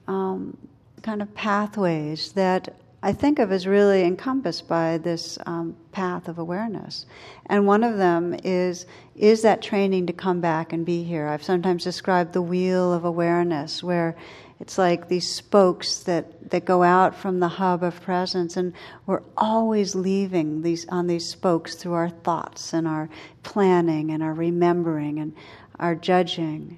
um, 0.08 0.58
kind 1.02 1.24
of 1.24 1.34
pathways 1.34 2.34
that 2.34 2.79
I 3.02 3.14
think 3.14 3.40
of 3.40 3.52
as 3.52 3.66
really 3.66 4.04
encompassed 4.04 4.68
by 4.68 4.98
this 4.98 5.38
um, 5.46 5.76
path 5.94 6.28
of 6.28 6.38
awareness. 6.38 7.06
And 7.46 7.66
one 7.66 7.84
of 7.84 7.98
them 7.98 8.36
is 8.44 8.86
is 9.16 9.42
that 9.42 9.62
training 9.62 10.08
to 10.08 10.14
come 10.14 10.42
back 10.42 10.74
and 10.74 10.86
be 10.86 11.04
here. 11.04 11.28
I've 11.28 11.44
sometimes 11.44 11.84
described 11.84 12.34
the 12.34 12.42
wheel 12.42 12.94
of 12.94 13.06
awareness, 13.06 13.84
where 13.84 14.16
it's 14.60 14.78
like 14.78 15.08
these 15.08 15.30
spokes 15.30 16.00
that, 16.04 16.50
that 16.52 16.66
go 16.66 16.84
out 16.84 17.16
from 17.16 17.40
the 17.40 17.48
hub 17.48 17.84
of 17.84 18.02
presence, 18.02 18.58
and 18.58 18.74
we're 19.06 19.24
always 19.38 19.96
leaving 19.96 20.62
these 20.62 20.88
on 20.90 21.08
these 21.08 21.26
spokes 21.26 21.76
through 21.76 21.94
our 21.94 22.10
thoughts 22.10 22.74
and 22.74 22.88
our 22.88 23.10
planning 23.44 24.12
and 24.12 24.22
our 24.22 24.34
remembering 24.34 25.20
and 25.20 25.34
our 25.80 25.96
judging 25.96 26.78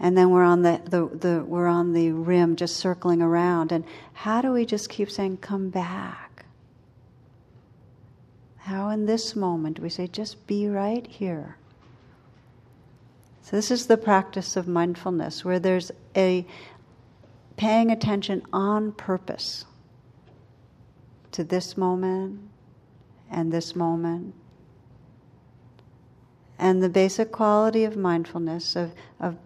and 0.00 0.16
then 0.16 0.30
we're 0.30 0.44
on 0.44 0.62
the, 0.62 0.80
the, 0.84 1.06
the, 1.06 1.44
we're 1.44 1.66
on 1.66 1.92
the 1.92 2.12
rim 2.12 2.56
just 2.56 2.76
circling 2.76 3.20
around. 3.20 3.72
And 3.72 3.84
how 4.12 4.40
do 4.40 4.52
we 4.52 4.64
just 4.64 4.88
keep 4.88 5.10
saying 5.10 5.38
come 5.38 5.70
back 5.70 6.44
how 8.58 8.90
in 8.90 9.06
this 9.06 9.34
moment 9.34 9.80
we 9.80 9.88
say 9.88 10.06
just 10.06 10.46
be 10.46 10.68
right 10.68 11.06
here 11.06 11.56
so 13.48 13.56
this 13.56 13.70
is 13.70 13.86
the 13.86 13.96
practice 13.96 14.56
of 14.58 14.68
mindfulness 14.68 15.42
where 15.42 15.58
there's 15.58 15.90
a 16.14 16.44
paying 17.56 17.90
attention 17.90 18.42
on 18.52 18.92
purpose 18.92 19.64
to 21.32 21.42
this 21.44 21.74
moment 21.74 22.40
and 23.30 23.50
this 23.50 23.74
moment. 23.74 24.34
And 26.58 26.82
the 26.82 26.90
basic 26.90 27.32
quality 27.32 27.84
of 27.84 27.96
mindfulness 27.96 28.76
of, 28.76 28.92
of 29.18 29.38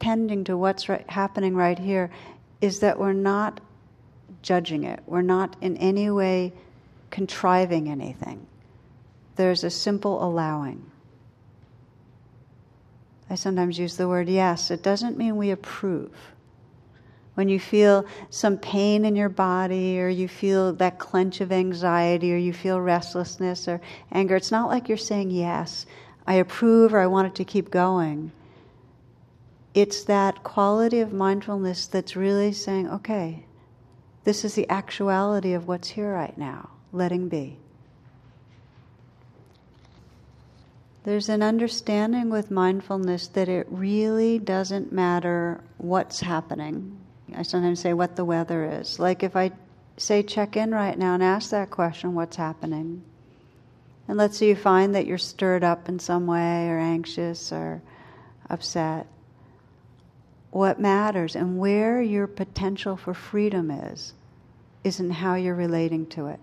tending 0.00 0.44
to 0.44 0.56
what's 0.56 0.88
right, 0.88 1.08
happening 1.08 1.54
right 1.54 1.78
here 1.78 2.10
is 2.60 2.80
that 2.80 2.98
we're 2.98 3.12
not 3.12 3.60
judging 4.42 4.84
it. 4.84 5.00
We're 5.06 5.22
not 5.22 5.56
in 5.60 5.76
any 5.76 6.10
way 6.10 6.52
contriving 7.10 7.88
anything. 7.88 8.46
There's 9.36 9.64
a 9.64 9.70
simple 9.70 10.22
allowing. 10.24 10.90
I 13.28 13.36
sometimes 13.36 13.78
use 13.78 13.96
the 13.96 14.08
word 14.08 14.28
yes. 14.28 14.70
It 14.70 14.82
doesn't 14.82 15.16
mean 15.16 15.36
we 15.36 15.50
approve. 15.50 16.16
When 17.34 17.48
you 17.48 17.60
feel 17.60 18.06
some 18.28 18.58
pain 18.58 19.04
in 19.04 19.16
your 19.16 19.28
body, 19.28 20.00
or 20.00 20.08
you 20.08 20.28
feel 20.28 20.72
that 20.74 20.98
clench 20.98 21.40
of 21.40 21.52
anxiety, 21.52 22.34
or 22.34 22.36
you 22.36 22.52
feel 22.52 22.80
restlessness 22.80 23.68
or 23.68 23.80
anger, 24.12 24.36
it's 24.36 24.50
not 24.50 24.68
like 24.68 24.88
you're 24.88 24.98
saying 24.98 25.30
yes, 25.30 25.86
I 26.26 26.34
approve, 26.34 26.92
or 26.92 26.98
I 26.98 27.06
want 27.06 27.28
it 27.28 27.34
to 27.36 27.44
keep 27.44 27.70
going 27.70 28.32
it's 29.74 30.04
that 30.04 30.42
quality 30.42 31.00
of 31.00 31.12
mindfulness 31.12 31.86
that's 31.86 32.16
really 32.16 32.52
saying, 32.52 32.88
okay, 32.88 33.44
this 34.24 34.44
is 34.44 34.54
the 34.54 34.68
actuality 34.68 35.52
of 35.52 35.68
what's 35.68 35.88
here 35.88 36.12
right 36.12 36.36
now, 36.36 36.70
letting 36.92 37.28
be. 37.28 37.56
There's 41.04 41.28
an 41.28 41.42
understanding 41.42 42.28
with 42.28 42.50
mindfulness 42.50 43.28
that 43.28 43.48
it 43.48 43.66
really 43.70 44.38
doesn't 44.38 44.92
matter 44.92 45.62
what's 45.78 46.20
happening. 46.20 46.98
I 47.34 47.42
sometimes 47.42 47.80
say 47.80 47.94
what 47.94 48.16
the 48.16 48.24
weather 48.24 48.80
is. 48.80 48.98
Like 48.98 49.22
if 49.22 49.34
I 49.34 49.52
say 49.96 50.22
check 50.22 50.56
in 50.56 50.72
right 50.72 50.98
now 50.98 51.14
and 51.14 51.22
ask 51.22 51.50
that 51.50 51.70
question, 51.70 52.14
what's 52.14 52.36
happening? 52.36 53.02
And 54.08 54.18
let's 54.18 54.36
say 54.36 54.48
you 54.48 54.56
find 54.56 54.94
that 54.94 55.06
you're 55.06 55.16
stirred 55.16 55.64
up 55.64 55.88
in 55.88 56.00
some 56.00 56.26
way 56.26 56.68
or 56.68 56.78
anxious 56.78 57.50
or 57.52 57.80
upset 58.50 59.06
what 60.50 60.80
matters 60.80 61.36
and 61.36 61.58
where 61.58 62.02
your 62.02 62.26
potential 62.26 62.96
for 62.96 63.14
freedom 63.14 63.70
is, 63.70 64.14
isn't 64.82 65.10
how 65.10 65.34
you're 65.34 65.54
relating 65.54 66.06
to 66.06 66.26
it. 66.26 66.40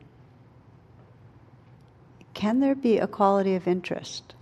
Can 2.33 2.59
there 2.59 2.75
be 2.75 2.99
a 2.99 3.07
quality 3.07 3.55
of 3.55 3.67
interest? 3.67 4.35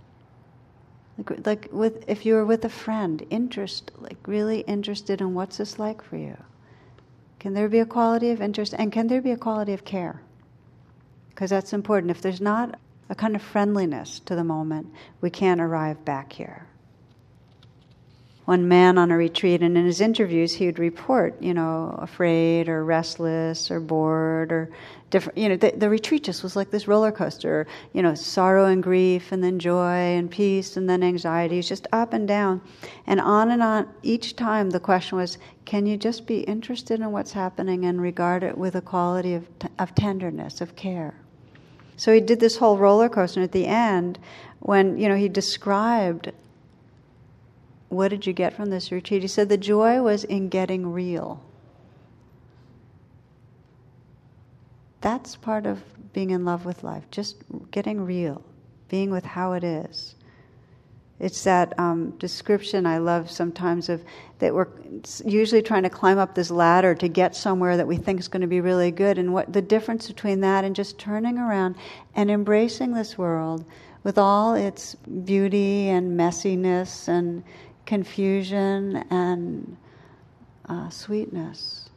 Like, 1.18 1.46
like 1.46 1.68
with, 1.72 2.04
if 2.06 2.26
you 2.26 2.34
were 2.34 2.44
with 2.44 2.64
a 2.64 2.68
friend, 2.68 3.26
interest, 3.30 3.90
like 3.98 4.18
really 4.26 4.60
interested 4.60 5.20
in 5.20 5.34
what's 5.34 5.56
this 5.56 5.78
like 5.78 6.02
for 6.02 6.16
you? 6.16 6.36
Can 7.38 7.54
there 7.54 7.68
be 7.68 7.78
a 7.78 7.86
quality 7.86 8.30
of 8.30 8.42
interest? 8.42 8.74
And 8.78 8.92
can 8.92 9.06
there 9.08 9.22
be 9.22 9.30
a 9.30 9.36
quality 9.36 9.72
of 9.72 9.84
care? 9.84 10.20
Because 11.30 11.50
that's 11.50 11.72
important. 11.72 12.10
If 12.10 12.20
there's 12.20 12.40
not 12.40 12.78
a 13.08 13.14
kind 13.14 13.34
of 13.34 13.42
friendliness 13.42 14.20
to 14.20 14.34
the 14.34 14.44
moment, 14.44 14.92
we 15.20 15.30
can't 15.30 15.60
arrive 15.60 16.04
back 16.04 16.32
here 16.32 16.66
one 18.46 18.68
man 18.68 18.96
on 18.96 19.10
a 19.10 19.16
retreat, 19.16 19.60
and 19.60 19.76
in 19.76 19.84
his 19.84 20.00
interviews, 20.00 20.54
he 20.54 20.66
would 20.66 20.78
report, 20.78 21.40
you 21.42 21.52
know, 21.52 21.96
afraid 21.98 22.68
or 22.68 22.84
restless 22.84 23.72
or 23.72 23.80
bored 23.80 24.52
or 24.52 24.70
different. 25.10 25.36
You 25.36 25.48
know, 25.48 25.56
the, 25.56 25.72
the 25.76 25.90
retreat 25.90 26.22
just 26.22 26.44
was 26.44 26.54
like 26.54 26.70
this 26.70 26.86
roller 26.86 27.10
coaster. 27.10 27.66
You 27.92 28.02
know, 28.02 28.14
sorrow 28.14 28.66
and 28.66 28.80
grief, 28.80 29.32
and 29.32 29.42
then 29.42 29.58
joy 29.58 29.96
and 29.96 30.30
peace, 30.30 30.76
and 30.76 30.88
then 30.88 31.02
anxiety. 31.02 31.58
It's 31.58 31.68
just 31.68 31.88
up 31.92 32.12
and 32.12 32.28
down, 32.28 32.60
and 33.08 33.20
on 33.20 33.50
and 33.50 33.64
on. 33.64 33.88
Each 34.04 34.36
time, 34.36 34.70
the 34.70 34.80
question 34.80 35.18
was, 35.18 35.38
can 35.64 35.84
you 35.84 35.96
just 35.96 36.24
be 36.24 36.40
interested 36.42 37.00
in 37.00 37.10
what's 37.10 37.32
happening 37.32 37.84
and 37.84 38.00
regard 38.00 38.44
it 38.44 38.56
with 38.56 38.76
a 38.76 38.80
quality 38.80 39.34
of, 39.34 39.48
of 39.80 39.92
tenderness, 39.96 40.60
of 40.60 40.76
care? 40.76 41.14
So 41.96 42.14
he 42.14 42.20
did 42.20 42.38
this 42.38 42.58
whole 42.58 42.78
roller 42.78 43.08
coaster. 43.08 43.40
And 43.40 43.44
at 43.44 43.52
the 43.52 43.66
end, 43.66 44.20
when 44.60 44.96
you 44.98 45.08
know 45.08 45.16
he 45.16 45.28
described 45.28 46.30
what 47.88 48.08
did 48.08 48.26
you 48.26 48.32
get 48.32 48.54
from 48.54 48.70
this 48.70 48.90
retreat? 48.90 49.22
He 49.22 49.28
said 49.28 49.48
the 49.48 49.56
joy 49.56 50.02
was 50.02 50.24
in 50.24 50.48
getting 50.48 50.92
real. 50.92 51.42
That's 55.00 55.36
part 55.36 55.66
of 55.66 55.82
being 56.12 56.30
in 56.30 56.44
love 56.44 56.64
with 56.64 56.82
life, 56.82 57.04
just 57.10 57.36
getting 57.70 58.04
real, 58.04 58.42
being 58.88 59.10
with 59.10 59.24
how 59.24 59.52
it 59.52 59.62
is. 59.62 60.14
It's 61.18 61.44
that 61.44 61.78
um, 61.78 62.10
description 62.18 62.84
I 62.84 62.98
love 62.98 63.30
sometimes 63.30 63.88
of 63.88 64.04
that 64.38 64.54
we're 64.54 64.68
usually 65.24 65.62
trying 65.62 65.84
to 65.84 65.90
climb 65.90 66.18
up 66.18 66.34
this 66.34 66.50
ladder 66.50 66.94
to 66.94 67.08
get 67.08 67.34
somewhere 67.34 67.76
that 67.76 67.86
we 67.86 67.96
think 67.96 68.20
is 68.20 68.28
going 68.28 68.42
to 68.42 68.46
be 68.46 68.60
really 68.60 68.90
good, 68.90 69.16
and 69.16 69.32
what 69.32 69.52
the 69.52 69.62
difference 69.62 70.08
between 70.08 70.40
that 70.40 70.64
and 70.64 70.76
just 70.76 70.98
turning 70.98 71.38
around 71.38 71.76
and 72.14 72.30
embracing 72.30 72.92
this 72.92 73.16
world 73.16 73.64
with 74.02 74.18
all 74.18 74.54
its 74.54 74.94
beauty 75.24 75.88
and 75.88 76.18
messiness 76.18 77.08
and 77.08 77.42
confusion 77.86 79.04
and 79.10 79.76
uh, 80.68 80.88
sweetness. 80.90 81.88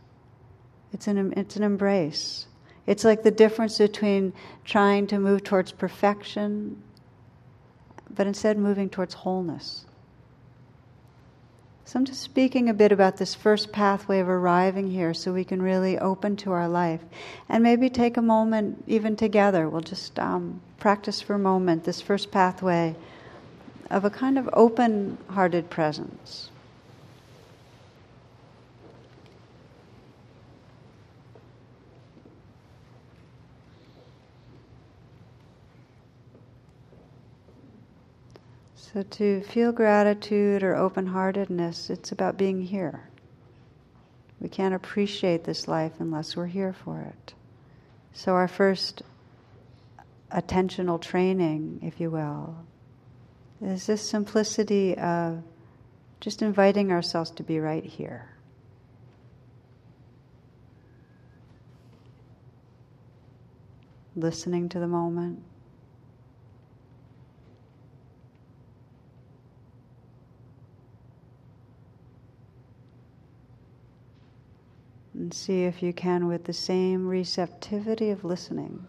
It's 0.93 1.08
an, 1.08 1.34
it's 1.36 1.55
an 1.55 1.63
embrace. 1.63 2.48
It's 2.88 3.03
like 3.03 3.24
the 3.24 3.31
difference 3.31 3.77
between 3.77 4.34
trying 4.65 5.08
to 5.08 5.19
move 5.19 5.43
towards 5.43 5.72
perfection, 5.72 6.81
but 8.10 8.25
instead 8.25 8.58
moving 8.58 8.89
towards 8.89 9.13
wholeness. 9.13 9.86
So 11.86 11.98
I'm 11.98 12.05
just 12.05 12.22
speaking 12.22 12.69
a 12.69 12.74
bit 12.74 12.91
about 12.91 13.17
this 13.17 13.34
first 13.34 13.72
pathway 13.72 14.19
of 14.19 14.29
arriving 14.29 14.91
here 14.91 15.13
so 15.15 15.34
we 15.34 15.43
can 15.43 15.60
really 15.60 15.98
open 15.98 16.36
to 16.38 16.51
our 16.51 16.69
life. 16.69 17.01
And 17.48 17.63
maybe 17.63 17.89
take 17.89 18.17
a 18.17 18.22
moment, 18.22 18.84
even 18.86 19.15
together. 19.15 19.67
We'll 19.67 19.81
just 19.81 20.19
um, 20.19 20.62
practice 20.77 21.19
for 21.19 21.34
a 21.34 21.39
moment 21.39 21.84
this 21.84 22.00
first 22.00 22.29
pathway 22.29 22.96
of 23.89 24.05
a 24.05 24.10
kind 24.10 24.38
of 24.38 24.50
open 24.53 25.17
hearted 25.29 25.69
presence. 25.69 26.50
So, 38.75 39.03
to 39.03 39.41
feel 39.41 39.72
gratitude 39.72 40.63
or 40.63 40.75
open 40.75 41.05
heartedness, 41.05 41.91
it's 41.91 42.12
about 42.12 42.38
being 42.38 42.63
here. 42.63 43.08
We 44.39 44.50
can't 44.50 44.74
appreciate 44.74 45.43
this 45.43 45.67
life 45.67 45.93
unless 46.00 46.36
we're 46.36 46.48
here 46.48 46.74
for 46.74 47.01
it. 47.01 47.34
So, 48.13 48.34
our 48.34 48.48
first 48.48 49.03
attentional 50.31 51.00
training, 51.00 51.81
if 51.84 52.00
you 52.00 52.10
will, 52.10 52.55
is 53.62 53.88
this 53.88 54.08
simplicity 54.08 54.98
of 54.98 55.44
just 56.20 56.42
inviting 56.42 56.92
ourselves 56.92 57.32
to 57.32 57.44
be 57.44 57.60
right 57.60 57.84
here. 57.84 58.30
Listening 64.16 64.70
to 64.70 64.80
the 64.80 64.88
moment. 64.88 65.44
And 75.13 75.34
see 75.34 75.63
if 75.66 75.84
you 75.84 75.92
can, 75.92 76.28
with 76.28 76.46
the 76.46 76.54
same 76.54 77.08
receptivity 77.08 78.10
of 78.10 78.24
listening, 78.24 78.88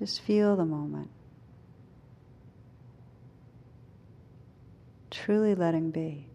just 0.00 0.22
feel 0.22 0.56
the 0.56 0.64
moment. 0.64 1.10
Truly 5.10 5.54
letting 5.54 5.90
be. 5.90 6.26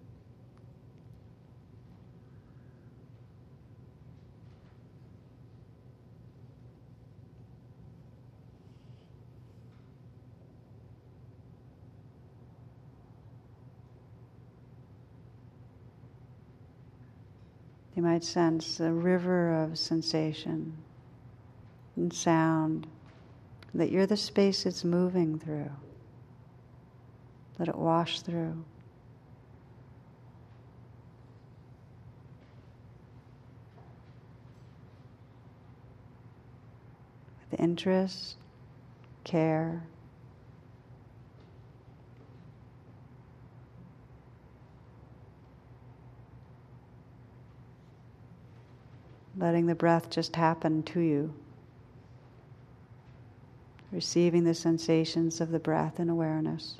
You 17.95 18.03
might 18.03 18.23
sense 18.23 18.79
a 18.79 18.91
river 18.91 19.63
of 19.63 19.79
sensation 19.79 20.77
and 21.95 22.13
sound, 22.13 22.85
that 23.75 23.91
you're 23.91 24.07
the 24.07 24.17
space 24.17 24.65
it's 24.65 24.85
moving 24.85 25.37
through. 25.37 25.69
Let 27.59 27.67
it 27.67 27.77
wash 27.77 28.21
through. 28.21 28.63
With 37.51 37.59
interest, 37.59 38.35
care, 39.25 39.83
letting 49.37 49.65
the 49.65 49.75
breath 49.75 50.09
just 50.09 50.35
happen 50.37 50.81
to 50.83 51.01
you. 51.01 51.33
Receiving 53.95 54.43
the 54.43 54.53
sensations 54.53 55.41
of 55.41 55.49
the 55.49 55.59
breath 55.59 55.99
in 55.99 56.09
awareness. 56.09 56.75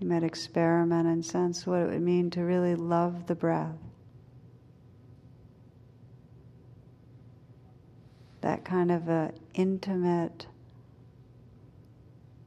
You 0.00 0.08
might 0.08 0.24
experiment 0.24 1.06
and 1.06 1.24
sense 1.24 1.66
what 1.66 1.78
it 1.78 1.90
would 1.90 2.02
mean 2.02 2.28
to 2.30 2.42
really 2.42 2.74
love 2.74 3.26
the 3.26 3.34
breath. 3.34 3.78
that 8.44 8.62
kind 8.62 8.90
of 8.92 9.08
a 9.08 9.32
intimate, 9.54 10.46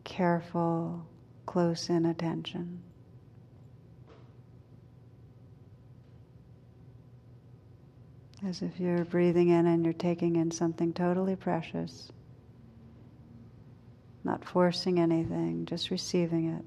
careful, 0.04 1.08
close 1.48 1.90
in 1.90 2.06
attention. 2.06 2.80
As 8.46 8.62
if 8.62 8.80
you're 8.80 9.04
breathing 9.06 9.50
in 9.50 9.66
and 9.66 9.84
you're 9.84 9.94
taking 9.94 10.36
in 10.36 10.52
something 10.52 10.94
totally 10.94 11.36
precious, 11.36 12.12
not 14.24 14.46
forcing 14.46 15.00
anything, 15.00 15.66
just 15.66 15.90
receiving 15.90 16.54
it. 16.54 16.64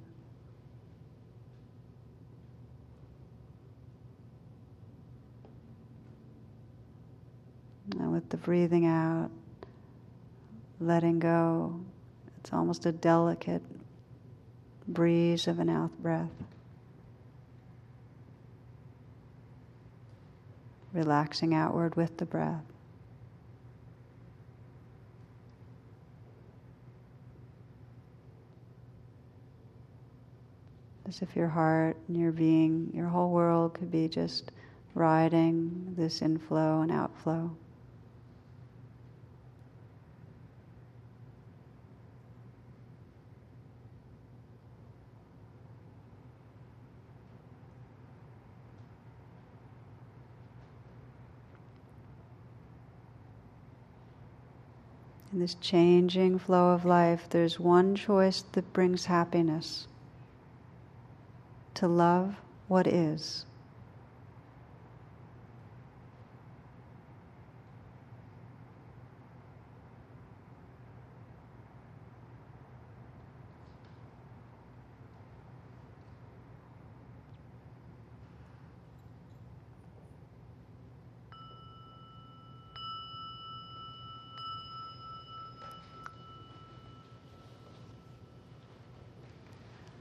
And 8.00 8.12
with 8.12 8.28
the 8.30 8.36
breathing 8.36 8.86
out, 8.86 9.30
letting 10.80 11.20
go, 11.20 11.78
it's 12.38 12.52
almost 12.52 12.86
a 12.86 12.92
delicate 12.92 13.62
breeze 14.92 15.46
of 15.46 15.58
an 15.58 15.68
out 15.68 15.90
breath. 16.02 16.30
Relaxing 20.92 21.54
outward 21.54 21.94
with 21.94 22.16
the 22.16 22.26
breath. 22.26 22.64
As 31.06 31.22
if 31.22 31.34
your 31.34 31.48
heart 31.48 31.96
and 32.08 32.16
your 32.16 32.32
being, 32.32 32.90
your 32.94 33.08
whole 33.08 33.30
world 33.30 33.74
could 33.74 33.90
be 33.90 34.08
just 34.08 34.52
riding 34.94 35.94
this 35.96 36.22
inflow 36.22 36.82
and 36.82 36.92
outflow. 36.92 37.50
In 55.32 55.38
this 55.38 55.54
changing 55.54 56.38
flow 56.38 56.70
of 56.72 56.84
life, 56.84 57.28
there's 57.30 57.60
one 57.60 57.94
choice 57.94 58.42
that 58.52 58.72
brings 58.72 59.06
happiness 59.06 59.86
to 61.74 61.86
love 61.86 62.36
what 62.66 62.86
is. 62.86 63.46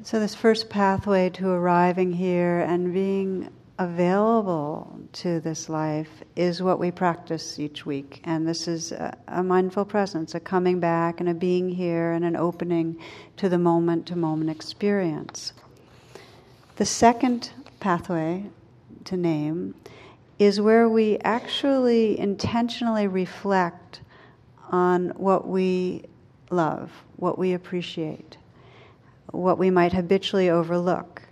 So, 0.09 0.19
this 0.19 0.33
first 0.33 0.71
pathway 0.71 1.29
to 1.35 1.47
arriving 1.47 2.13
here 2.13 2.61
and 2.61 2.91
being 2.91 3.47
available 3.77 5.01
to 5.13 5.39
this 5.39 5.69
life 5.69 6.23
is 6.35 6.63
what 6.63 6.79
we 6.79 6.89
practice 6.89 7.59
each 7.59 7.85
week. 7.85 8.19
And 8.23 8.47
this 8.47 8.67
is 8.67 8.91
a, 8.91 9.15
a, 9.27 9.43
mindful 9.43 9.85
presence, 9.85 10.33
a 10.33 10.39
coming 10.39 10.79
back 10.79 11.19
and 11.19 11.29
a 11.29 11.35
being 11.35 11.69
here 11.69 12.11
and 12.11 12.25
an 12.25 12.35
opening 12.35 12.97
to 13.37 13.49
the 13.49 13.59
moment 13.59 14.07
to 14.07 14.15
moment 14.15 14.49
experience. 14.49 15.53
The 16.77 16.87
second 16.87 17.51
pathway 17.79 18.45
to 19.05 19.15
name 19.15 19.75
is 20.39 20.59
where 20.59 20.89
we 20.89 21.19
actually 21.19 22.17
intentionally 22.17 23.05
reflect 23.05 24.01
on 24.71 25.09
what 25.09 25.47
we 25.47 26.05
love, 26.49 26.91
what 27.17 27.37
we 27.37 27.53
appreciate, 27.53 28.37
what 29.31 29.57
we 29.57 29.69
might 29.69 29.93
habitually 29.93 30.49
overlook. 30.49 31.23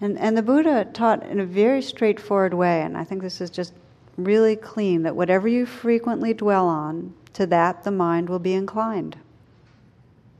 And, 0.00 0.18
and 0.18 0.36
the 0.36 0.42
Buddha 0.42 0.86
taught 0.92 1.24
in 1.26 1.40
a 1.40 1.44
very 1.44 1.82
straightforward 1.82 2.54
way, 2.54 2.82
and 2.82 2.96
I 2.96 3.04
think 3.04 3.22
this 3.22 3.40
is 3.40 3.50
just 3.50 3.74
really 4.16 4.56
clean 4.56 5.02
that 5.02 5.14
whatever 5.14 5.48
you 5.48 5.66
frequently 5.66 6.32
dwell 6.34 6.66
on, 6.66 7.14
to 7.34 7.46
that 7.46 7.84
the 7.84 7.90
mind 7.90 8.28
will 8.28 8.38
be 8.38 8.54
inclined. 8.54 9.16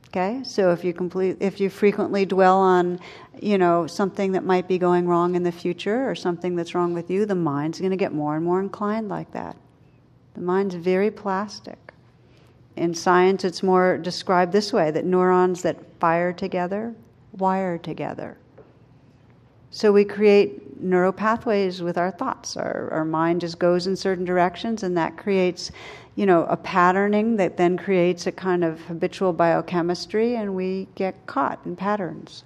Okay, 0.09 0.41
so 0.43 0.71
if 0.71 0.83
you 0.83 0.93
complete, 0.93 1.37
if 1.39 1.61
you 1.61 1.69
frequently 1.69 2.25
dwell 2.25 2.57
on, 2.57 2.99
you 3.41 3.57
know, 3.57 3.87
something 3.87 4.33
that 4.33 4.43
might 4.43 4.67
be 4.67 4.77
going 4.77 5.07
wrong 5.07 5.35
in 5.35 5.43
the 5.43 5.53
future 5.53 6.09
or 6.09 6.15
something 6.15 6.57
that's 6.57 6.75
wrong 6.75 6.93
with 6.93 7.09
you, 7.09 7.25
the 7.25 7.35
mind's 7.35 7.79
going 7.79 7.91
to 7.91 7.97
get 7.97 8.11
more 8.11 8.35
and 8.35 8.43
more 8.43 8.59
inclined 8.59 9.07
like 9.07 9.31
that. 9.31 9.55
The 10.33 10.41
mind's 10.41 10.75
very 10.75 11.11
plastic. 11.11 11.90
In 12.81 12.95
science, 12.95 13.43
it's 13.43 13.61
more 13.61 13.99
described 13.99 14.51
this 14.51 14.73
way: 14.73 14.89
that 14.89 15.05
neurons 15.05 15.61
that 15.61 15.77
fire 15.99 16.33
together 16.33 16.95
wire 17.37 17.77
together. 17.77 18.37
So 19.69 19.91
we 19.91 20.03
create 20.03 20.81
neural 20.81 21.13
pathways 21.13 21.81
with 21.81 21.97
our 21.97 22.11
thoughts. 22.11 22.57
Our, 22.57 22.89
our 22.91 23.05
mind 23.05 23.41
just 23.41 23.59
goes 23.59 23.87
in 23.87 23.95
certain 23.95 24.25
directions, 24.25 24.83
and 24.83 24.97
that 24.97 25.15
creates, 25.15 25.71
you 26.15 26.25
know, 26.25 26.45
a 26.45 26.57
patterning 26.57 27.37
that 27.37 27.55
then 27.55 27.77
creates 27.77 28.27
a 28.27 28.31
kind 28.31 28.63
of 28.63 28.81
habitual 28.81 29.31
biochemistry, 29.31 30.35
and 30.35 30.55
we 30.55 30.87
get 30.95 31.25
caught 31.27 31.59
in 31.65 31.75
patterns. 31.75 32.43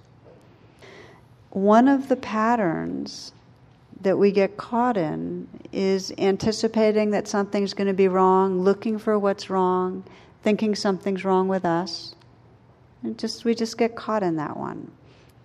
One 1.50 1.88
of 1.88 2.08
the 2.08 2.16
patterns 2.16 3.32
that 4.02 4.18
we 4.18 4.30
get 4.30 4.58
caught 4.58 4.98
in 4.98 5.48
is 5.72 6.12
anticipating 6.18 7.10
that 7.10 7.26
something's 7.26 7.72
going 7.72 7.88
to 7.88 7.94
be 7.94 8.08
wrong, 8.08 8.60
looking 8.60 8.98
for 8.98 9.18
what's 9.18 9.48
wrong, 9.48 10.04
thinking 10.46 10.76
something's 10.76 11.24
wrong 11.24 11.48
with 11.48 11.64
us. 11.64 12.14
And 13.02 13.18
just 13.18 13.44
we 13.44 13.52
just 13.52 13.76
get 13.76 13.96
caught 13.96 14.22
in 14.22 14.36
that 14.36 14.56
one. 14.56 14.92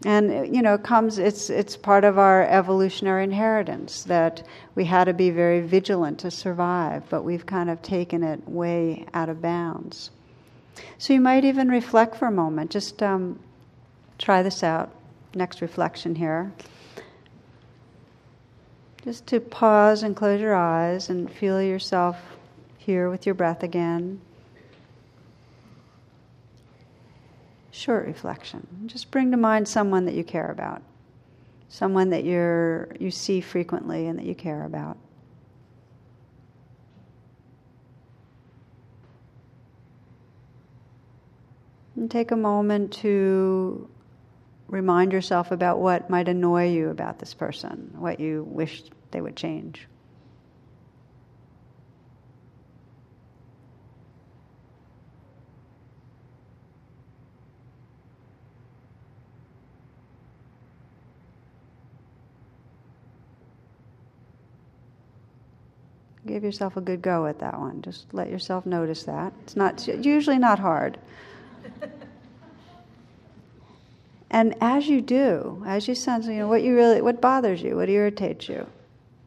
And 0.06 0.56
you 0.56 0.62
know 0.62 0.76
it 0.76 0.84
comes 0.84 1.18
it's 1.18 1.50
it's 1.50 1.76
part 1.76 2.04
of 2.04 2.20
our 2.20 2.48
evolutionary 2.48 3.24
inheritance 3.24 4.04
that 4.04 4.44
we 4.76 4.86
had 4.86 5.06
to 5.06 5.14
be 5.14 5.32
very 5.32 5.62
vigilant 5.62 6.20
to 6.20 6.30
survive 6.30 7.10
but 7.10 7.24
we've 7.24 7.48
kind 7.48 7.72
of 7.72 7.82
taken 7.82 8.22
it 8.22 8.48
way 8.48 9.08
out 9.16 9.28
of 9.28 9.42
bounds. 9.42 10.12
So 11.00 11.14
you 11.14 11.20
might 11.20 11.46
even 11.46 11.70
reflect 11.70 12.16
for 12.16 12.28
a 12.28 12.32
moment. 12.32 12.70
Just 12.70 13.02
um, 13.02 13.40
try 14.20 14.44
this 14.44 14.62
out. 14.62 14.92
Next 15.34 15.62
reflection 15.62 16.14
here. 16.14 16.54
Just 19.04 19.26
to 19.28 19.40
pause 19.40 20.04
and 20.04 20.16
close 20.16 20.40
your 20.40 20.54
eyes 20.54 21.10
and 21.10 21.28
feel 21.28 21.60
yourself 21.60 22.18
here 22.78 23.10
with 23.10 23.26
your 23.26 23.34
breath 23.34 23.64
again 23.64 24.22
short 27.72 28.06
reflection. 28.06 28.68
Just 28.86 29.12
bring 29.12 29.32
to 29.32 29.38
mind 29.38 29.68
someone 29.68 30.06
that 30.06 30.14
you 30.14 30.24
care 30.24 30.52
about, 30.52 30.82
someone 31.70 32.10
that 32.10 32.26
you're, 32.26 32.90
you 33.00 33.10
see 33.10 33.42
frequently 33.42 34.08
and 34.08 34.20
that 34.20 34.26
you 34.26 34.36
care 34.36 34.66
about. 34.66 34.98
And 41.96 42.10
take 42.10 42.32
a 42.32 42.38
moment 42.38 42.94
to 42.94 43.90
remind 44.68 45.12
yourself 45.12 45.52
about 45.52 45.80
what 45.80 46.10
might 46.10 46.28
annoy 46.28 46.70
you 46.70 46.90
about 46.90 47.20
this 47.20 47.34
person, 47.34 47.94
what 47.98 48.20
you 48.20 48.46
wish 48.50 48.84
they 49.12 49.22
would 49.22 49.36
change. 49.36 49.88
Give 66.26 66.44
yourself 66.44 66.78
a 66.78 66.82
good 66.82 67.02
go 67.02 67.26
at 67.26 67.40
that 67.40 67.60
one. 67.60 67.82
Just 67.82 68.14
let 68.14 68.30
yourself 68.30 68.66
notice 68.66 69.04
that. 69.04 69.34
It's 69.44 69.56
not 69.56 69.88
it's 69.88 70.06
usually 70.06 70.38
not 70.38 70.60
hard. 70.60 71.00
and 74.32 74.56
as 74.62 74.88
you 74.88 75.02
do, 75.02 75.64
as 75.66 75.88
you 75.88 75.96
sense, 75.96 76.28
you 76.28 76.34
know 76.34 76.48
what 76.48 76.62
you 76.62 76.76
really, 76.76 77.02
what 77.02 77.22
bothers 77.22 77.62
you, 77.62 77.76
what 77.76 77.90
irritates 77.90 78.48
you, 78.48 78.68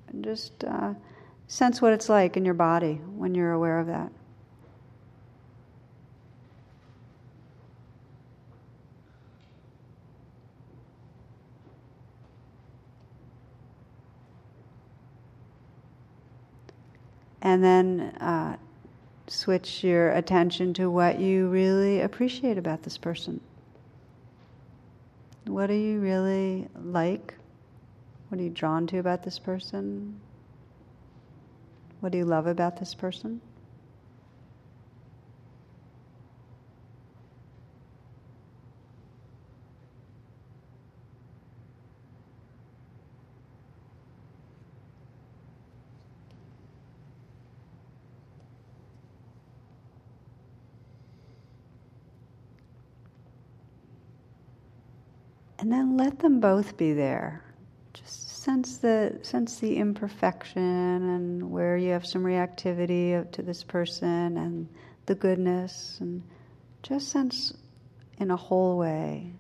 and 0.09 0.23
just 0.23 0.63
uh, 0.65 0.95
sense 1.49 1.83
what 1.83 1.93
it's 1.93 2.09
like 2.09 2.37
in 2.37 2.45
your 2.45 2.55
body 2.55 3.01
when 3.17 3.35
you're 3.35 3.53
aware 3.53 3.81
of 3.81 3.89
that. 3.89 4.11
And 17.45 17.63
then 17.63 18.01
uh, 18.21 18.57
switch 19.29 19.85
your 19.85 20.11
attention 20.13 20.73
to 20.75 20.91
what 20.91 21.21
you 21.21 21.47
really 21.49 22.01
appreciate 22.01 22.59
about 22.59 22.83
this 22.83 22.97
person. 22.99 23.41
What 25.47 25.67
do 25.67 25.75
you 25.75 26.01
really 26.01 26.67
like? 26.83 27.35
What 28.29 28.41
are 28.41 28.43
you 28.43 28.51
drawn 28.51 28.87
to 28.89 28.99
about 28.99 29.23
this 29.23 29.39
person? 29.39 30.19
What 32.01 32.13
do 32.13 32.19
you 32.19 32.25
love 32.25 32.47
about 32.47 32.79
this 32.79 32.95
person? 32.95 33.43
And 55.65 55.73
then 55.73 55.97
let 55.97 56.19
them 56.19 56.41
both 56.41 56.77
be 56.77 56.93
there. 56.93 57.43
Just 57.95 58.43
sense 58.43 58.77
the 58.77 59.19
sense 59.23 59.61
the 59.61 59.79
imperfection 59.79 60.61
and 60.61 61.51
where 61.51 61.79
you 61.79 61.89
have 61.89 62.05
some 62.05 62.23
reactivity 62.23 63.33
to 63.33 63.41
this 63.41 63.65
person 63.65 64.37
and 64.37 64.69
the 65.07 65.15
goodness 65.15 65.97
and 66.03 66.23
just 66.83 67.09
sense 67.09 67.55
in 68.19 68.31
a 68.31 68.37
whole 68.37 68.77
way. 68.77 69.33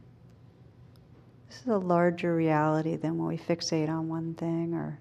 This 1.51 1.61
is 1.61 1.67
a 1.67 1.77
larger 1.77 2.35
reality 2.35 2.97
than 2.97 3.19
when 3.19 3.29
we 3.29 3.37
fixate 3.37 3.91
on 3.91 4.09
one 4.09 4.33
thing 4.33 4.73
or 4.73 4.99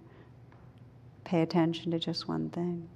pay 1.23 1.41
attention 1.41 1.91
to 1.91 1.99
just 1.99 2.27
one 2.27 2.49
thing. 2.49 2.89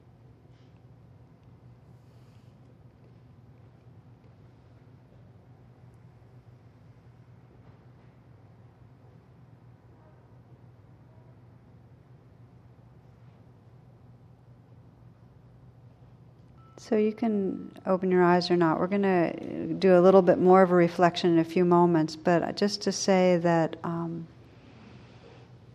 So 16.87 16.95
you 16.95 17.11
can 17.11 17.69
open 17.85 18.09
your 18.11 18.23
eyes 18.23 18.49
or 18.49 18.55
not. 18.55 18.79
We're 18.79 18.87
going 18.87 19.01
to 19.01 19.73
do 19.73 19.97
a 19.97 19.99
little 19.99 20.21
bit 20.21 20.39
more 20.39 20.61
of 20.61 20.71
a 20.71 20.75
reflection 20.75 21.33
in 21.33 21.39
a 21.39 21.43
few 21.43 21.65
moments, 21.65 22.15
but 22.15 22.55
just 22.55 22.81
to 22.83 22.93
say 22.93 23.35
that 23.43 23.75
um, 23.83 24.25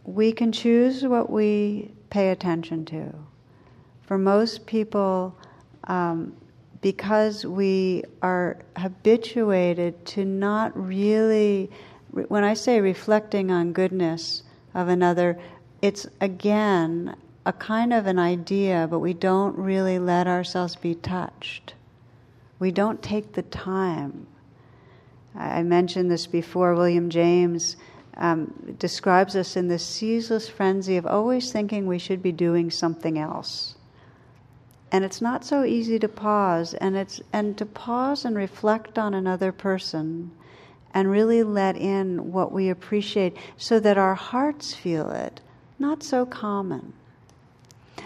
we 0.04 0.32
can 0.32 0.52
choose 0.52 1.04
what 1.04 1.28
we 1.28 1.90
pay 2.08 2.30
attention 2.30 2.86
to. 2.86 3.12
For 4.06 4.16
most 4.16 4.64
people, 4.64 5.36
um, 5.84 6.34
because 6.80 7.44
we 7.44 8.04
are 8.22 8.56
habituated 8.78 10.06
to 10.06 10.24
not 10.24 10.72
really, 10.74 11.70
when 12.10 12.42
I 12.42 12.54
say 12.54 12.80
reflecting 12.80 13.50
on 13.50 13.74
goodness 13.74 14.44
of 14.72 14.88
another, 14.88 15.38
it's 15.82 16.06
again 16.22 17.16
a 17.44 17.52
kind 17.52 17.92
of 17.92 18.06
an 18.06 18.18
idea, 18.18 18.86
but 18.88 19.00
we 19.00 19.12
don't 19.12 19.56
really 19.56 19.98
let 19.98 20.26
ourselves 20.26 20.76
be 20.76 20.94
touched. 20.94 21.74
We 22.58 22.70
don't 22.70 23.02
take 23.02 23.32
the 23.32 23.42
time. 23.42 24.26
I 25.34 25.62
mentioned 25.62 26.10
this 26.10 26.26
before. 26.26 26.74
William 26.74 27.10
James 27.10 27.76
um, 28.16 28.76
describes 28.78 29.34
us 29.34 29.56
in 29.56 29.68
this 29.68 29.84
ceaseless 29.84 30.48
frenzy 30.48 30.96
of 30.96 31.06
always 31.06 31.50
thinking 31.50 31.86
we 31.86 31.98
should 31.98 32.22
be 32.22 32.32
doing 32.32 32.70
something 32.70 33.18
else. 33.18 33.74
And 34.92 35.04
it's 35.04 35.22
not 35.22 35.44
so 35.44 35.64
easy 35.64 35.98
to 35.98 36.08
pause, 36.08 36.74
and, 36.74 36.96
it's, 36.96 37.20
and 37.32 37.56
to 37.56 37.64
pause 37.64 38.24
and 38.26 38.36
reflect 38.36 38.98
on 38.98 39.14
another 39.14 39.50
person 39.50 40.30
and 40.94 41.10
really 41.10 41.42
let 41.42 41.76
in 41.76 42.30
what 42.30 42.52
we 42.52 42.68
appreciate 42.68 43.36
so 43.56 43.80
that 43.80 43.96
our 43.96 44.14
hearts 44.14 44.74
feel 44.74 45.10
it, 45.10 45.40
not 45.78 46.02
so 46.02 46.26
common. 46.26 46.92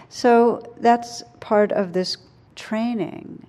So 0.09 0.73
that's 0.79 1.23
part 1.39 1.71
of 1.71 1.93
this 1.93 2.17
training 2.55 3.45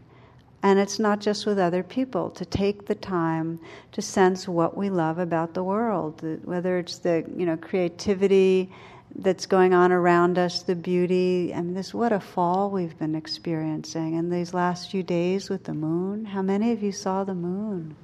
and 0.62 0.78
it's 0.78 0.98
not 0.98 1.20
just 1.20 1.46
with 1.46 1.58
other 1.58 1.82
people, 1.82 2.30
to 2.30 2.44
take 2.44 2.86
the 2.86 2.94
time 2.94 3.60
to 3.92 4.02
sense 4.02 4.48
what 4.48 4.76
we 4.76 4.90
love 4.90 5.18
about 5.18 5.54
the 5.54 5.62
world, 5.62 6.20
whether 6.44 6.78
it's 6.78 6.98
the 6.98 7.24
you 7.36 7.46
know, 7.46 7.56
creativity 7.56 8.70
that's 9.14 9.46
going 9.46 9.72
on 9.72 9.92
around 9.92 10.36
us, 10.36 10.62
the 10.62 10.74
beauty. 10.74 11.52
Mean, 11.54 11.74
this 11.74 11.94
what 11.94 12.12
a 12.12 12.18
fall 12.18 12.70
we've 12.70 12.98
been 12.98 13.14
experiencing. 13.14 14.16
And 14.16 14.32
these 14.32 14.52
last 14.52 14.90
few 14.90 15.02
days 15.02 15.48
with 15.48 15.64
the 15.64 15.74
moon, 15.74 16.24
how 16.24 16.42
many 16.42 16.72
of 16.72 16.82
you 16.82 16.92
saw 16.92 17.22
the 17.22 17.34
moon? 17.34 17.94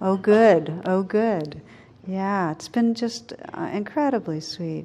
Oh, 0.00 0.16
good. 0.16 0.82
Oh, 0.84 1.02
good. 1.02 1.62
Yeah, 2.06 2.50
it's 2.50 2.68
been 2.68 2.94
just 2.94 3.32
uh, 3.54 3.70
incredibly 3.72 4.40
sweet. 4.40 4.84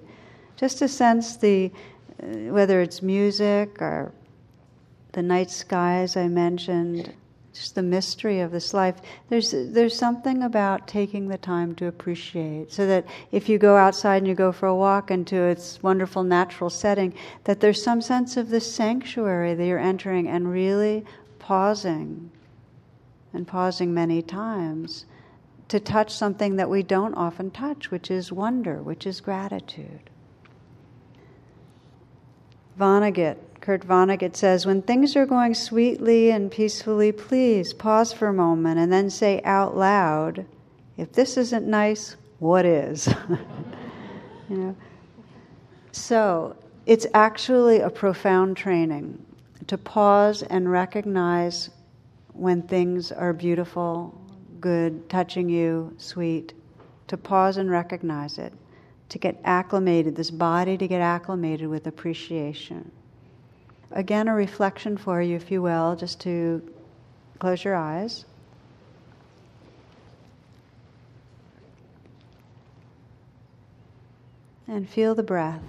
Just 0.55 0.79
to 0.79 0.87
sense 0.87 1.35
the, 1.35 1.71
whether 2.21 2.81
it's 2.81 3.01
music 3.01 3.81
or 3.81 4.11
the 5.13 5.21
night 5.21 5.49
skies 5.49 6.15
I 6.15 6.27
mentioned, 6.27 7.13
just 7.53 7.75
the 7.75 7.81
mystery 7.81 8.41
of 8.41 8.51
this 8.51 8.73
life. 8.73 9.01
There's 9.29 9.51
there's 9.51 9.97
something 9.97 10.43
about 10.43 10.87
taking 10.87 11.27
the 11.27 11.37
time 11.37 11.75
to 11.75 11.87
appreciate, 11.87 12.71
so 12.71 12.85
that 12.87 13.05
if 13.31 13.49
you 13.49 13.57
go 13.57 13.75
outside 13.75 14.17
and 14.17 14.27
you 14.27 14.35
go 14.35 14.51
for 14.51 14.67
a 14.67 14.75
walk 14.75 15.11
into 15.11 15.35
its 15.35 15.81
wonderful 15.81 16.23
natural 16.23 16.69
setting, 16.69 17.13
that 17.45 17.59
there's 17.59 17.83
some 17.83 18.01
sense 18.01 18.37
of 18.37 18.49
this 18.49 18.71
sanctuary 18.71 19.55
that 19.55 19.65
you're 19.65 19.79
entering, 19.79 20.27
and 20.27 20.51
really 20.51 21.03
pausing, 21.39 22.29
and 23.33 23.47
pausing 23.47 23.93
many 23.93 24.21
times 24.21 25.05
to 25.69 25.79
touch 25.79 26.13
something 26.13 26.55
that 26.55 26.69
we 26.69 26.83
don't 26.83 27.15
often 27.15 27.51
touch, 27.51 27.91
which 27.91 28.09
is 28.09 28.31
wonder, 28.31 28.81
which 28.81 29.05
is 29.05 29.21
gratitude. 29.21 30.08
Vonnegut 32.79 33.37
Kurt 33.61 33.85
Vonnegut 33.85 34.35
says, 34.35 34.65
when 34.65 34.81
things 34.81 35.15
are 35.15 35.25
going 35.25 35.53
sweetly 35.53 36.31
and 36.31 36.49
peacefully, 36.49 37.11
please 37.11 37.73
pause 37.73 38.13
for 38.13 38.29
a 38.29 38.33
moment 38.33 38.79
and 38.79 38.91
then 38.91 39.09
say 39.09 39.41
out 39.43 39.77
loud, 39.77 40.45
if 40.97 41.11
this 41.11 41.37
isn't 41.37 41.67
nice, 41.67 42.15
what 42.39 42.65
is? 42.65 43.07
you 44.49 44.57
know? 44.57 44.75
So 45.91 46.55
it's 46.85 47.05
actually 47.13 47.81
a 47.81 47.89
profound 47.89 48.57
training 48.57 49.23
to 49.67 49.77
pause 49.77 50.41
and 50.41 50.71
recognize 50.71 51.69
when 52.33 52.61
things 52.61 53.11
are 53.11 53.33
beautiful, 53.33 54.19
good, 54.59 55.09
touching 55.09 55.49
you, 55.49 55.93
sweet, 55.97 56.53
to 57.07 57.17
pause 57.17 57.57
and 57.57 57.69
recognize 57.69 58.37
it, 58.37 58.53
to 59.09 59.17
get 59.17 59.39
acclimated, 59.43 60.15
this 60.15 60.31
body 60.31 60.77
to 60.77 60.87
get 60.87 61.01
acclimated 61.01 61.67
with 61.67 61.87
appreciation. 61.87 62.91
Again, 63.91 64.27
a 64.27 64.35
reflection 64.35 64.97
for 64.97 65.21
you, 65.21 65.35
if 65.35 65.49
you 65.49 65.61
will, 65.63 65.95
just 65.95 66.19
to 66.21 66.61
close 67.39 67.63
your 67.63 67.75
eyes. 67.75 68.25
And 74.67 74.87
feel 74.87 75.15
the 75.15 75.23
breath. 75.23 75.63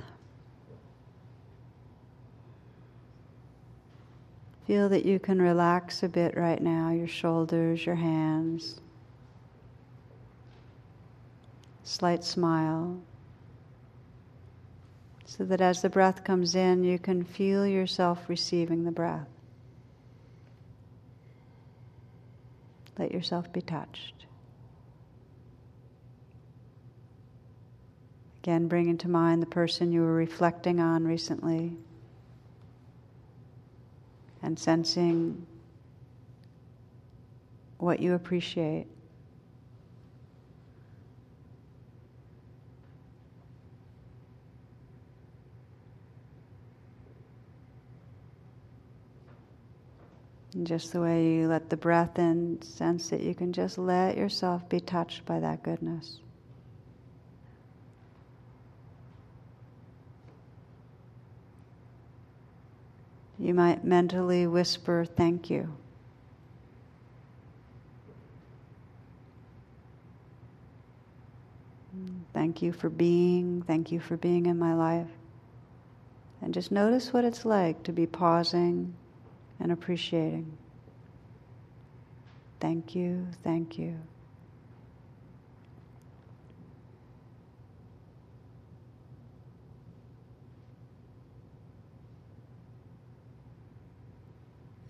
Feel 4.67 4.91
that 4.91 5.07
you 5.07 5.19
can 5.19 5.41
relax 5.41 6.03
a 6.03 6.09
bit 6.09 6.37
right 6.37 6.63
now, 6.63 6.91
your 6.91 7.09
shoulders, 7.09 7.87
your 7.87 7.95
hands. 7.95 8.81
Slight 11.83 12.23
smile 12.23 13.01
so 15.31 15.45
that 15.45 15.61
as 15.61 15.81
the 15.81 15.89
breath 15.89 16.25
comes 16.25 16.57
in, 16.57 16.83
you 16.83 16.99
can 16.99 17.23
feel 17.23 17.65
yourself 17.65 18.29
receiving 18.29 18.83
the 18.83 18.91
breath. 18.91 19.29
Let 22.99 23.13
yourself 23.13 23.53
be 23.53 23.61
touched. 23.63 24.27
Again, 28.43 28.67
bring 28.67 28.89
into 28.89 29.07
mind 29.09 29.41
the 29.41 29.47
person 29.47 29.93
you 29.93 30.01
were 30.01 30.15
reflecting 30.15 30.81
on 30.81 31.05
recently 31.05 31.77
and 34.43 34.59
sensing 34.59 35.47
what 37.79 38.01
you 38.01 38.15
appreciate. 38.15 38.89
And 50.55 50.67
just 50.67 50.93
the 50.93 51.01
way 51.01 51.35
you 51.35 51.49
let 51.49 51.71
the 51.71 51.77
breath 51.77 52.19
in, 52.19 52.61
sense 52.63 53.11
that 53.11 53.21
you 53.21 53.35
can 53.35 53.53
just 53.53 53.79
let 53.79 54.17
yourself 54.17 54.69
be 54.69 54.81
touched 54.81 55.25
by 55.25 55.39
that 55.41 55.63
goodness. 55.63 56.19
You 63.39 63.55
might 63.55 63.85
mentally 63.85 64.47
whisper, 64.47 65.05
Thank 65.05 65.49
you. 65.49 65.75
Thank 72.33 72.63
you 72.63 72.73
for 72.73 72.89
being. 72.89 73.63
Thank 73.63 73.93
you 73.93 74.01
for 74.01 74.17
being 74.17 74.47
in 74.47 74.59
my 74.59 74.75
life. 74.75 75.09
And 76.43 76.55
just 76.55 76.71
notice 76.71 77.13
what 77.13 77.25
it's 77.25 77.45
like 77.45 77.83
to 77.85 77.93
be 77.93 78.07
pausing 78.07 78.95
and 79.61 79.71
appreciating. 79.71 80.57
Thank 82.61 82.95
you, 82.95 83.29
thank 83.43 83.79
you. 83.79 83.97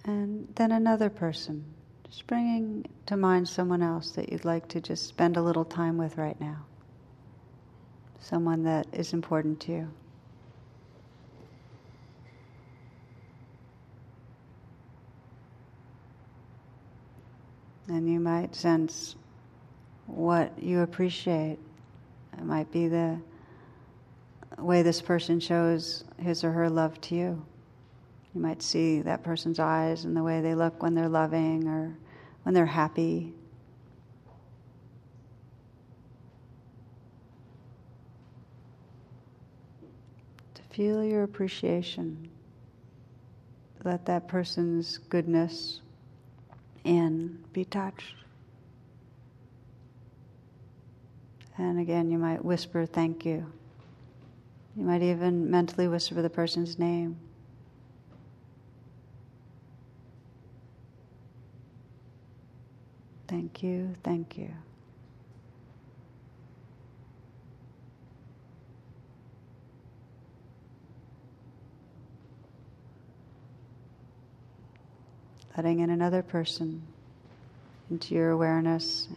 And 0.05 0.49
then 0.57 0.73
another 0.73 1.11
person, 1.11 1.65
just 2.09 2.27
bringing 2.27 2.87
to 3.07 3.17
mind 3.17 3.49
someone 3.49 3.83
else 3.83 4.13
that 4.13 4.33
you'd 4.33 4.45
like 4.45 4.67
to 4.69 4.81
just 4.81 5.07
spend 5.07 5.37
a 5.37 5.43
little 5.43 5.65
time 5.65 5.99
with 5.99 6.17
right 6.17 6.41
now. 6.41 6.65
Someone 8.19 8.65
that 8.65 8.87
is 8.93 9.13
important 9.13 9.61
to 9.61 9.73
you. 9.73 9.91
And 17.91 18.09
you 18.09 18.21
might 18.21 18.55
sense 18.55 19.17
what 20.07 20.63
you 20.63 20.83
appreciate. 20.83 21.59
It 22.39 22.45
might 22.45 22.71
be 22.71 22.87
the 22.87 23.21
way 24.59 24.83
this 24.83 25.03
person 25.03 25.41
shows 25.41 26.05
his 26.17 26.45
or 26.45 26.53
her 26.53 26.71
love 26.71 27.01
to 27.01 27.17
you. 27.17 27.45
You 28.33 28.41
might 28.41 28.63
see 28.63 29.03
that 29.03 29.25
person's 29.25 29.59
eyes 29.59 30.05
and 30.05 30.17
the 30.17 30.23
way 30.23 30.41
they 30.41 30.55
look 30.55 30.81
when 30.85 30.95
they're 30.95 31.09
loving 31.09 31.67
or 31.67 31.97
when 32.45 32.55
they're 32.55 32.65
happy. 32.65 33.33
To 40.55 40.63
feel 40.71 41.03
your 41.03 41.25
appreciation. 41.25 42.31
Let 43.83 44.07
that 44.07 44.29
person's 44.29 44.99
goodness 44.99 45.81
in, 46.85 47.39
be 47.53 47.65
touched. 47.65 48.15
And 51.59 51.79
again, 51.79 52.11
you 52.11 52.19
might 52.19 52.45
whisper, 52.45 52.87
thank 52.87 53.25
you. 53.25 53.53
You 54.77 54.85
might 54.85 55.03
even 55.03 55.51
mentally 55.51 55.89
whisper 55.89 56.23
the 56.23 56.31
person's 56.31 56.79
name. 56.79 57.17
Thank 63.29 63.63
you, 63.63 63.95
thank 64.03 64.39
you. 64.39 64.51
Letting 75.57 75.81
in 75.81 75.91
another 75.91 76.23
person 76.23 76.83
into 77.91 78.15
your 78.15 78.31
awareness, 78.31 79.09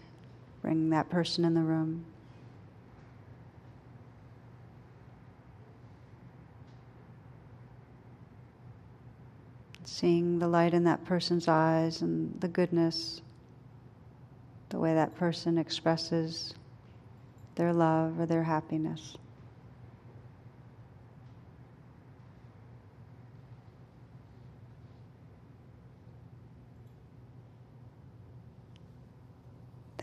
bring 0.61 0.89
that 0.89 1.09
person 1.09 1.45
in 1.45 1.53
the 1.53 1.61
room. 1.61 2.05
Seeing 9.85 10.39
the 10.39 10.47
light 10.47 10.73
in 10.73 10.85
that 10.85 11.05
person's 11.05 11.47
eyes 11.47 12.01
and 12.01 12.39
the 12.41 12.47
goodness, 12.47 13.21
the 14.69 14.79
way 14.79 14.95
that 14.95 15.15
person 15.15 15.57
expresses 15.57 16.55
their 17.55 17.71
love 17.71 18.19
or 18.19 18.25
their 18.25 18.43
happiness. 18.43 19.15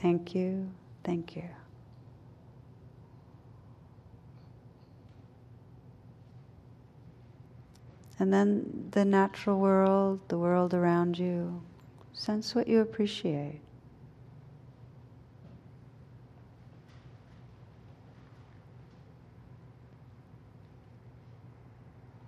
Thank 0.00 0.34
you, 0.34 0.70
thank 1.04 1.36
you. 1.36 1.44
And 8.18 8.32
then 8.32 8.88
the 8.92 9.04
natural 9.04 9.58
world, 9.58 10.20
the 10.28 10.38
world 10.38 10.74
around 10.74 11.18
you, 11.18 11.62
sense 12.12 12.54
what 12.54 12.68
you 12.68 12.80
appreciate. 12.80 13.60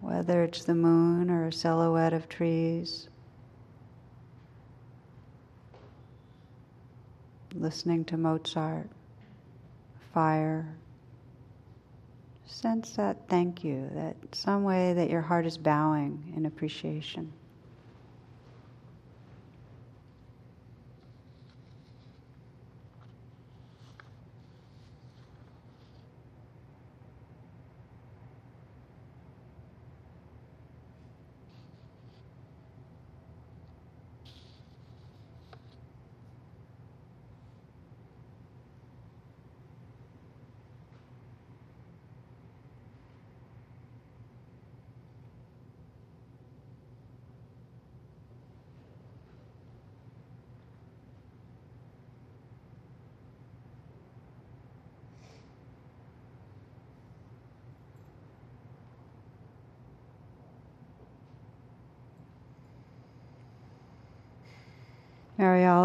Whether 0.00 0.42
it's 0.42 0.64
the 0.64 0.74
moon 0.74 1.30
or 1.30 1.46
a 1.46 1.52
silhouette 1.52 2.12
of 2.12 2.28
trees. 2.28 3.08
Listening 7.54 8.04
to 8.06 8.16
Mozart, 8.16 8.88
fire. 10.12 10.76
Sense 12.46 12.92
that 12.92 13.28
thank 13.28 13.64
you, 13.64 13.90
that 13.94 14.16
some 14.32 14.64
way 14.64 14.92
that 14.92 15.10
your 15.10 15.22
heart 15.22 15.46
is 15.46 15.56
bowing 15.56 16.32
in 16.36 16.46
appreciation. 16.46 17.32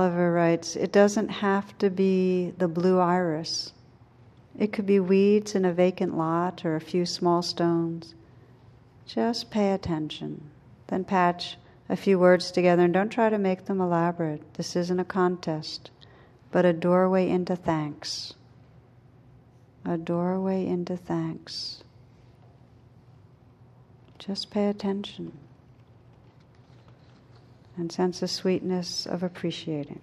Oliver 0.07 0.31
writes, 0.31 0.77
it 0.77 0.93
doesn't 0.93 1.27
have 1.27 1.77
to 1.79 1.89
be 1.89 2.53
the 2.57 2.69
blue 2.69 2.97
iris. 2.97 3.73
It 4.57 4.71
could 4.71 4.85
be 4.85 5.01
weeds 5.01 5.53
in 5.53 5.65
a 5.65 5.73
vacant 5.73 6.17
lot 6.17 6.63
or 6.63 6.77
a 6.77 6.81
few 6.81 7.05
small 7.05 7.41
stones. 7.41 8.15
Just 9.05 9.51
pay 9.51 9.73
attention. 9.73 10.49
Then 10.87 11.03
patch 11.03 11.57
a 11.89 11.97
few 11.97 12.17
words 12.17 12.51
together 12.51 12.83
and 12.83 12.93
don't 12.93 13.09
try 13.09 13.29
to 13.29 13.37
make 13.37 13.65
them 13.65 13.81
elaborate. 13.81 14.53
This 14.53 14.77
isn't 14.77 14.97
a 14.97 15.03
contest, 15.03 15.91
but 16.51 16.63
a 16.63 16.71
doorway 16.71 17.27
into 17.27 17.57
thanks. 17.57 18.33
A 19.83 19.97
doorway 19.97 20.65
into 20.65 20.95
thanks. 20.95 21.83
Just 24.19 24.51
pay 24.51 24.69
attention 24.69 25.37
and 27.77 27.91
sense 27.91 28.19
the 28.19 28.27
sweetness 28.27 29.05
of 29.05 29.23
appreciating. 29.23 30.01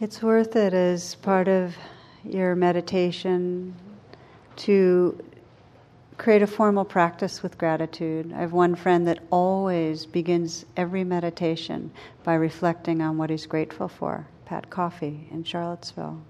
It's 0.00 0.22
worth 0.22 0.56
it 0.56 0.72
as 0.72 1.14
part 1.16 1.46
of 1.46 1.76
your 2.24 2.54
meditation 2.54 3.74
to 4.56 5.22
create 6.16 6.42
a 6.42 6.46
formal 6.46 6.84
practice 6.84 7.42
with 7.42 7.58
gratitude. 7.58 8.32
I 8.34 8.40
have 8.40 8.52
one 8.52 8.74
friend 8.74 9.06
that 9.06 9.20
always 9.30 10.06
begins 10.06 10.64
every 10.76 11.04
meditation 11.04 11.90
by 12.24 12.34
reflecting 12.34 13.02
on 13.02 13.18
what 13.18 13.30
he's 13.30 13.46
grateful 13.46 13.88
for. 13.88 14.26
Pat 14.50 14.68
Coffee 14.68 15.28
in 15.30 15.44
Charlottesville. 15.44 16.20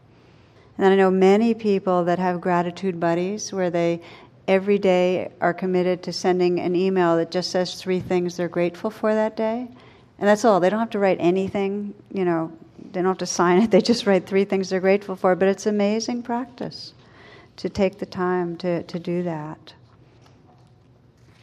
And 0.77 0.87
I 0.87 0.95
know 0.95 1.11
many 1.11 1.55
people 1.55 2.05
that 2.05 2.19
have 2.19 2.39
gratitude 2.39 3.01
buddies 3.01 3.51
where 3.51 3.71
they 3.71 4.03
every 4.47 4.79
day 4.79 5.33
are 5.41 5.55
committed 5.55 6.03
to 6.03 6.13
sending 6.13 6.61
an 6.61 6.77
email 6.77 7.17
that 7.17 7.31
just 7.31 7.51
says 7.51 7.77
three 7.77 7.99
things 7.99 8.37
they're 8.37 8.47
grateful 8.47 8.91
for 8.91 9.15
that 9.15 9.39
day. 9.39 9.67
And 10.19 10.29
that's 10.29 10.45
all. 10.45 10.61
They 10.61 10.69
don't 10.69 10.81
have 10.81 10.91
to 10.91 10.99
write 10.99 11.17
anything, 11.19 11.95
you 12.13 12.27
know, 12.27 12.53
they 12.93 13.01
don't 13.01 13.09
have 13.09 13.19
to 13.19 13.27
sign 13.27 13.63
it. 13.63 13.71
They 13.71 13.81
just 13.81 14.05
write 14.05 14.27
three 14.27 14.45
things 14.45 14.69
they're 14.69 14.81
grateful 14.81 15.17
for. 15.17 15.35
But 15.35 15.49
it's 15.49 15.65
amazing 15.65 16.23
practice 16.23 16.93
to 17.57 17.71
take 17.71 18.01
the 18.01 18.07
time 18.07 18.59
to, 18.59 18.83
to 18.83 18.99
do 18.99 19.23
that. 19.23 19.73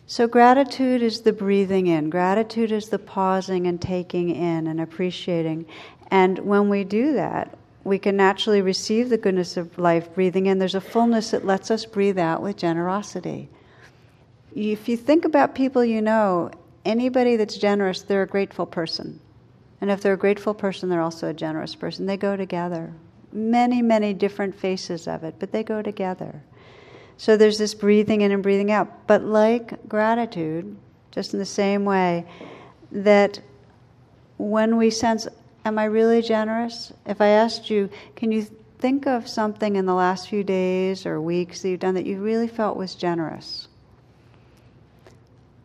So, 0.10 0.26
gratitude 0.26 1.02
is 1.02 1.22
the 1.22 1.34
breathing 1.34 1.88
in. 1.88 2.10
Gratitude 2.10 2.72
is 2.72 2.88
the 2.88 2.98
pausing 3.00 3.68
and 3.68 3.82
taking 3.82 4.30
in 4.30 4.68
and 4.68 4.80
appreciating. 4.80 5.66
And 6.10 6.40
when 6.40 6.70
we 6.70 6.84
do 6.84 7.14
that, 7.14 7.58
we 7.84 8.00
can 8.00 8.18
naturally 8.18 8.62
receive 8.62 9.10
the 9.10 9.18
goodness 9.18 9.56
of 9.56 9.78
life 9.78 10.14
breathing 10.14 10.48
in. 10.48 10.60
There's 10.60 10.76
a 10.76 10.82
fullness 10.82 11.32
that 11.32 11.46
lets 11.46 11.72
us 11.72 11.86
breathe 11.86 12.18
out 12.18 12.42
with 12.42 12.58
generosity. 12.58 13.50
If 14.54 14.90
you 14.90 14.98
think 14.98 15.24
about 15.24 15.56
people 15.56 15.86
you 15.86 16.02
know, 16.02 16.52
anybody 16.84 17.36
that's 17.38 17.58
generous, 17.58 18.02
they're 18.02 18.24
a 18.24 18.28
grateful 18.28 18.66
person. 18.66 19.20
And 19.80 19.92
if 19.92 20.02
they're 20.02 20.14
a 20.14 20.18
grateful 20.18 20.54
person, 20.54 20.90
they're 20.90 21.02
also 21.02 21.30
a 21.30 21.34
generous 21.34 21.76
person. 21.76 22.06
They 22.06 22.18
go 22.18 22.36
together. 22.36 22.92
Many, 23.32 23.82
many 23.82 24.14
different 24.14 24.56
faces 24.56 25.08
of 25.08 25.24
it, 25.24 25.36
but 25.40 25.52
they 25.52 25.64
go 25.64 25.82
together. 25.82 26.42
So 27.18 27.38
there's 27.38 27.58
this 27.58 27.74
breathing 27.74 28.22
in 28.22 28.32
and 28.32 28.44
breathing 28.44 28.72
out. 28.72 29.08
But 29.08 29.24
like 29.24 29.88
gratitude, 29.88 30.76
just 31.12 31.34
in 31.34 31.40
the 31.40 31.46
same 31.46 31.86
way, 31.86 32.26
that 32.92 33.40
when 34.38 34.78
we 34.78 34.90
sense 34.90 35.28
Am 35.68 35.78
I 35.78 35.84
really 35.84 36.22
generous? 36.22 36.94
If 37.06 37.20
I 37.20 37.28
asked 37.28 37.70
you, 37.70 37.90
can 38.16 38.32
you 38.32 38.44
think 38.80 39.06
of 39.06 39.28
something 39.28 39.76
in 39.76 39.86
the 39.86 39.94
last 39.94 40.30
few 40.30 40.42
days 40.42 41.06
or 41.06 41.20
weeks 41.20 41.62
that 41.62 41.68
you've 41.68 41.82
done 41.82 41.96
that 41.96 42.06
you 42.06 42.22
really 42.22 42.48
felt 42.48 42.78
was 42.78 42.96
generous? 42.96 43.68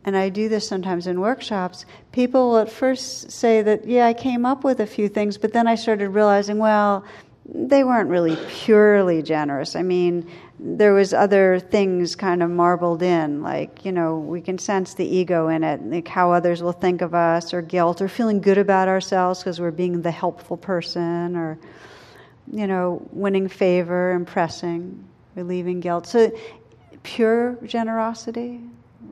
And 0.05 0.17
I 0.17 0.29
do 0.29 0.49
this 0.49 0.67
sometimes 0.67 1.07
in 1.07 1.21
workshops. 1.21 1.87
People 2.11 2.51
will 2.51 2.59
at 2.59 2.69
first 2.69 3.31
say 3.31 3.63
that, 3.63 3.87
yeah, 3.87 4.09
I 4.09 4.13
came 4.13 4.45
up 4.45 4.65
with 4.65 4.81
a 4.81 4.89
few 4.89 5.09
things, 5.09 5.39
but 5.39 5.53
then 5.53 5.69
I 5.69 5.77
started 5.77 6.09
realizing, 6.09 6.59
well, 6.59 7.05
they 7.47 7.85
weren't 7.85 8.11
really 8.11 8.37
purely 8.49 9.23
generous. 9.23 9.77
I 9.77 9.83
mean, 9.83 10.29
there 10.65 10.95
was 10.95 11.13
other 11.13 11.59
things 11.59 12.15
kind 12.15 12.43
of 12.43 12.51
marbled 12.51 13.03
in, 13.03 13.43
like 13.43 13.85
you 13.85 13.93
know, 13.93 14.19
we 14.19 14.41
can 14.41 14.59
sense 14.59 14.95
the 14.95 15.05
ego 15.05 15.49
in 15.49 15.65
it, 15.65 15.83
like 15.85 16.09
how 16.09 16.33
others 16.33 16.63
will 16.63 16.73
think 16.73 17.03
of 17.03 17.15
us, 17.15 17.53
or 17.53 17.63
guilt, 17.63 18.01
or 18.01 18.09
feeling 18.09 18.41
good 18.41 18.59
about 18.59 18.89
ourselves 18.89 19.41
because 19.41 19.61
we're 19.61 19.71
being 19.71 20.03
the 20.03 20.11
helpful 20.11 20.57
person, 20.57 21.37
or 21.37 21.59
you 22.53 22.67
know, 22.67 23.07
winning 23.13 23.49
favor, 23.49 24.13
impressing, 24.13 25.05
relieving 25.35 25.81
guilt. 25.81 26.07
So, 26.07 26.31
pure 27.03 27.59
generosity, 27.65 28.61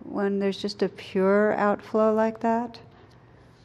when 0.04 0.38
there's 0.38 0.58
just 0.58 0.82
a 0.82 0.88
pure 0.88 1.54
outflow 1.54 2.14
like 2.14 2.40
that 2.40 2.78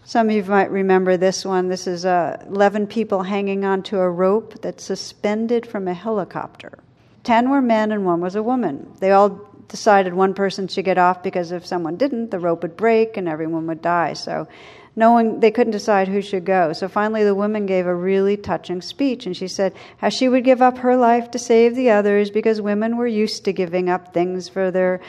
some 0.07 0.29
of 0.29 0.35
you 0.35 0.43
might 0.43 0.69
remember 0.69 1.17
this 1.17 1.43
one. 1.43 1.67
This 1.67 1.87
is 1.87 2.05
uh, 2.05 2.43
11 2.47 2.85
people 2.85 3.23
hanging 3.23 3.65
onto 3.65 3.97
a 3.97 4.07
rope 4.07 4.61
that's 4.61 4.83
suspended 4.83 5.65
from 5.65 5.87
a 5.87 5.95
helicopter. 5.95 6.77
Ten 7.25 7.49
were 7.49 7.61
men 7.61 7.91
and 7.91 8.05
one 8.05 8.21
was 8.21 8.35
a 8.35 8.43
woman. 8.43 8.89
They 8.99 9.11
all 9.11 9.41
decided 9.67 10.13
one 10.13 10.35
person 10.35 10.67
should 10.67 10.85
get 10.85 10.99
off 10.99 11.23
because 11.23 11.51
if 11.51 11.65
someone 11.65 11.97
didn't, 11.97 12.29
the 12.29 12.39
rope 12.39 12.61
would 12.61 12.77
break 12.77 13.17
and 13.17 13.27
everyone 13.27 13.65
would 13.67 13.81
die. 13.81 14.13
So 14.13 14.47
no 14.95 15.11
one 15.11 15.39
they 15.39 15.51
couldn't 15.51 15.71
decide 15.71 16.07
who 16.07 16.21
should 16.21 16.45
go. 16.45 16.71
So 16.73 16.87
finally 16.87 17.23
the 17.23 17.35
woman 17.35 17.65
gave 17.65 17.87
a 17.87 17.95
really 17.95 18.37
touching 18.37 18.81
speech 18.81 19.25
and 19.25 19.35
she 19.35 19.47
said 19.47 19.73
how 19.97 20.09
she 20.09 20.29
would 20.29 20.43
give 20.43 20.61
up 20.61 20.77
her 20.77 20.95
life 20.95 21.31
to 21.31 21.39
save 21.39 21.75
the 21.75 21.89
others 21.89 22.29
because 22.29 22.61
women 22.61 22.95
were 22.95 23.07
used 23.07 23.43
to 23.45 23.53
giving 23.53 23.89
up 23.89 24.13
things 24.13 24.47
for 24.47 24.69
their 24.69 25.01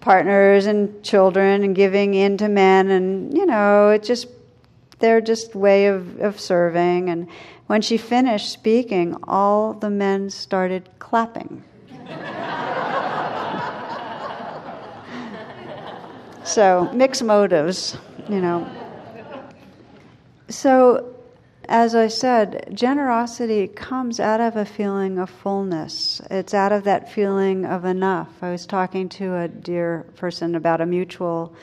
partners 0.00 0.66
and 0.66 1.02
children 1.02 1.64
and 1.64 1.74
giving 1.74 2.14
in 2.14 2.38
to 2.38 2.48
men 2.48 2.90
and 2.90 3.36
you 3.36 3.46
know, 3.46 3.90
it 3.90 4.04
just 4.04 4.28
their 5.00 5.20
just 5.20 5.54
way 5.54 5.86
of, 5.86 6.20
of 6.20 6.40
serving 6.40 7.10
and 7.10 7.28
when 7.66 7.82
she 7.82 7.96
finished 7.96 8.52
speaking, 8.52 9.16
all 9.24 9.72
the 9.72 9.90
men 9.90 10.30
started 10.30 10.88
clapping. 10.98 11.64
so, 16.44 16.90
mixed 16.92 17.24
motives, 17.24 17.96
you 18.28 18.40
know. 18.40 18.68
So, 20.48 21.14
as 21.68 21.94
I 21.94 22.08
said, 22.08 22.68
generosity 22.74 23.66
comes 23.68 24.20
out 24.20 24.40
of 24.40 24.56
a 24.56 24.66
feeling 24.66 25.18
of 25.18 25.30
fullness. 25.30 26.20
It's 26.30 26.52
out 26.52 26.72
of 26.72 26.84
that 26.84 27.10
feeling 27.10 27.64
of 27.64 27.86
enough. 27.86 28.28
I 28.42 28.50
was 28.50 28.66
talking 28.66 29.08
to 29.10 29.36
a 29.36 29.48
dear 29.48 30.04
person 30.16 30.54
about 30.54 30.82
a 30.82 30.86
mutual 30.86 31.54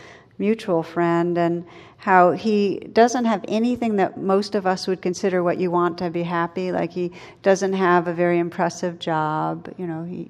mutual 0.41 0.81
friend 0.81 1.37
and 1.37 1.65
how 1.97 2.31
he 2.31 2.79
doesn't 3.01 3.25
have 3.25 3.45
anything 3.47 3.95
that 3.97 4.17
most 4.17 4.55
of 4.55 4.65
us 4.65 4.87
would 4.87 5.01
consider 5.01 5.43
what 5.43 5.57
you 5.59 5.69
want 5.69 5.99
to 5.99 6.09
be 6.09 6.23
happy. 6.23 6.71
Like 6.71 6.91
he 6.91 7.11
doesn't 7.43 7.73
have 7.73 8.07
a 8.07 8.13
very 8.23 8.39
impressive 8.39 8.97
job 8.99 9.71
you 9.77 9.87
know 9.87 10.03
he 10.03 10.21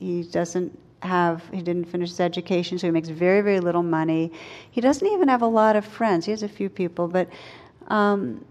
he 0.00 0.22
doesn't 0.38 0.70
have 1.02 1.36
he 1.52 1.62
didn't 1.62 1.84
finish 1.84 2.08
his 2.08 2.20
education 2.20 2.78
so 2.78 2.86
he 2.86 2.90
makes 2.90 3.10
very 3.10 3.42
very 3.42 3.60
little 3.60 3.86
money. 4.00 4.32
He 4.70 4.80
doesn't 4.80 5.06
even 5.06 5.28
have 5.28 5.42
a 5.42 5.52
lot 5.60 5.76
of 5.76 5.84
friends. 5.84 6.24
He 6.24 6.32
has 6.32 6.42
a 6.42 6.52
few 6.60 6.70
people 6.70 7.06
but 7.06 7.28
um, 7.88 8.44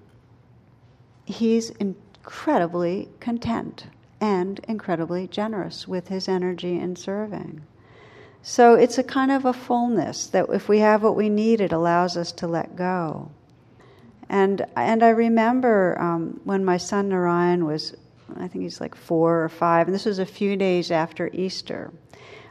he's 1.25 1.71
incredibly 1.71 3.09
content 3.19 3.87
and 4.21 4.59
incredibly 4.67 5.27
generous 5.27 5.87
with 5.87 6.07
his 6.07 6.27
energy 6.27 6.73
in 6.79 6.95
serving 6.95 7.61
so 8.41 8.75
it's 8.75 8.97
a 8.97 9.03
kind 9.03 9.31
of 9.31 9.45
a 9.45 9.53
fullness 9.53 10.27
that 10.27 10.47
if 10.49 10.69
we 10.69 10.79
have 10.79 11.03
what 11.03 11.15
we 11.15 11.29
need, 11.29 11.61
it 11.61 11.73
allows 11.73 12.15
us 12.15 12.31
to 12.33 12.47
let 12.47 12.75
go. 12.75 13.31
And 14.29 14.65
and 14.75 15.03
I 15.03 15.09
remember 15.09 15.99
um, 15.99 16.39
when 16.43 16.65
my 16.65 16.77
son 16.77 17.09
Narayan 17.09 17.65
was, 17.65 17.95
I 18.35 18.47
think 18.47 18.63
he's 18.63 18.81
like 18.81 18.95
four 18.95 19.43
or 19.43 19.49
five, 19.49 19.87
and 19.87 19.95
this 19.95 20.05
was 20.05 20.19
a 20.19 20.25
few 20.25 20.57
days 20.57 20.91
after 20.91 21.29
Easter. 21.33 21.91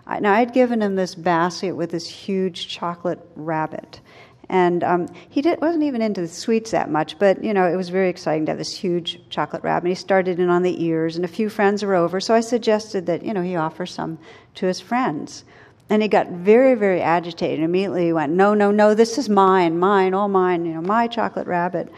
I, 0.07 0.21
now 0.21 0.33
I'd 0.35 0.55
given 0.55 0.81
him 0.81 0.95
this 0.95 1.15
basket 1.15 1.73
with 1.73 1.91
this 1.91 2.09
huge 2.09 2.69
chocolate 2.69 3.21
rabbit, 3.35 4.01
and 4.49 4.83
um, 4.85 5.09
he 5.29 5.43
did, 5.43 5.61
wasn't 5.61 5.85
even 5.85 6.01
into 6.01 6.23
the 6.23 6.29
sweets 6.29 6.71
that 6.71 6.91
much, 6.91 7.19
but 7.19 7.45
you 7.45 7.53
know 7.53 7.67
it 7.67 7.77
was 7.77 7.91
very 7.91 8.09
exciting 8.09 8.47
to 8.47 8.53
have 8.53 8.59
this 8.59 8.75
huge 8.75 9.21
chocolate 9.29 9.63
rabbit. 9.63 9.89
He 9.89 9.95
started 9.95 10.41
in 10.41 10.49
on 10.49 10.63
the 10.63 10.83
ears, 10.83 11.17
and 11.17 11.25
a 11.25 11.29
few 11.29 11.51
friends 11.51 11.83
were 11.83 11.95
over, 11.95 12.21
so 12.21 12.35
I 12.35 12.41
suggested 12.41 13.05
that 13.07 13.23
you 13.23 13.35
know 13.35 13.43
he 13.43 13.57
offer 13.57 13.85
some 13.85 14.19
to 14.55 14.67
his 14.67 14.81
friends. 14.81 15.45
And 15.89 16.03
he 16.03 16.09
got 16.09 16.29
very, 16.29 16.75
very 16.75 17.01
agitated. 17.01 17.61
Immediately 17.61 18.07
he 18.07 18.13
went, 18.13 18.33
No, 18.33 18.55
no, 18.55 18.71
no, 18.71 18.95
this 18.95 19.19
is 19.19 19.29
mine, 19.29 19.79
mine, 19.79 20.15
all 20.15 20.29
mine, 20.29 20.65
you 20.65 20.75
know, 20.75 20.81
my 20.81 21.07
chocolate 21.07 21.47
rabbit. 21.47 21.93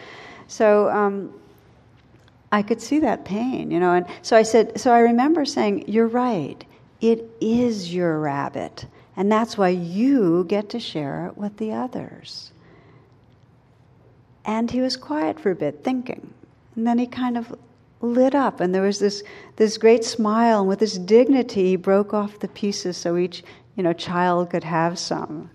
So 0.46 0.90
um, 0.90 1.32
I 2.52 2.62
could 2.62 2.82
see 2.82 2.98
that 3.00 3.24
pain, 3.24 3.70
you 3.70 3.80
know. 3.80 3.94
And 3.94 4.06
so 4.22 4.36
I 4.36 4.42
said, 4.42 4.78
So 4.78 4.92
I 4.92 5.00
remember 5.00 5.44
saying, 5.44 5.88
You're 5.88 6.08
right. 6.08 6.62
It 7.00 7.30
is 7.40 7.94
your 7.94 8.18
rabbit. 8.18 8.86
And 9.16 9.32
that's 9.32 9.56
why 9.56 9.70
you 9.70 10.44
get 10.44 10.68
to 10.70 10.80
share 10.80 11.26
it 11.26 11.38
with 11.38 11.56
the 11.56 11.72
others. 11.72 12.52
And 14.44 14.70
he 14.70 14.80
was 14.80 14.96
quiet 14.96 15.40
for 15.40 15.50
a 15.50 15.56
bit, 15.56 15.82
thinking. 15.82 16.32
And 16.76 16.86
then 16.86 16.98
he 16.98 17.06
kind 17.06 17.36
of 17.36 17.54
lit 18.00 18.34
up, 18.34 18.60
and 18.60 18.72
there 18.72 18.82
was 18.82 19.00
this, 19.00 19.24
this 19.56 19.76
great 19.76 20.04
smile, 20.04 20.60
and 20.60 20.68
with 20.68 20.78
this 20.78 20.96
dignity, 20.98 21.70
he 21.70 21.76
broke 21.76 22.14
off 22.14 22.38
the 22.38 22.48
pieces 22.48 22.96
so 22.96 23.16
each 23.16 23.42
you 23.78 23.84
know, 23.84 23.92
child 23.92 24.50
could 24.50 24.64
have 24.64 24.98
some. 24.98 25.50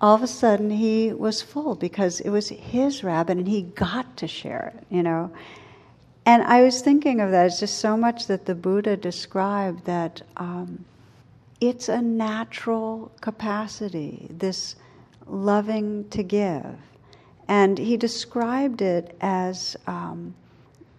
All 0.00 0.14
of 0.14 0.22
a 0.22 0.26
sudden, 0.26 0.70
he 0.70 1.12
was 1.12 1.42
full 1.42 1.74
because 1.74 2.20
it 2.20 2.30
was 2.30 2.48
his 2.48 3.04
rabbit 3.04 3.36
and 3.36 3.46
he 3.46 3.62
got 3.62 4.16
to 4.16 4.26
share 4.26 4.72
it, 4.74 4.86
you 4.88 5.02
know. 5.02 5.30
And 6.24 6.42
I 6.42 6.62
was 6.62 6.80
thinking 6.80 7.20
of 7.20 7.30
that. 7.32 7.46
It's 7.46 7.60
just 7.60 7.78
so 7.78 7.98
much 7.98 8.28
that 8.28 8.46
the 8.46 8.54
Buddha 8.54 8.96
described 8.96 9.84
that 9.84 10.22
um, 10.38 10.86
it's 11.60 11.90
a 11.90 12.00
natural 12.00 13.12
capacity, 13.20 14.26
this 14.30 14.76
loving 15.26 16.08
to 16.08 16.22
give. 16.22 16.64
And 17.46 17.76
he 17.76 17.98
described 17.98 18.80
it 18.80 19.14
as 19.20 19.76
um, 19.86 20.34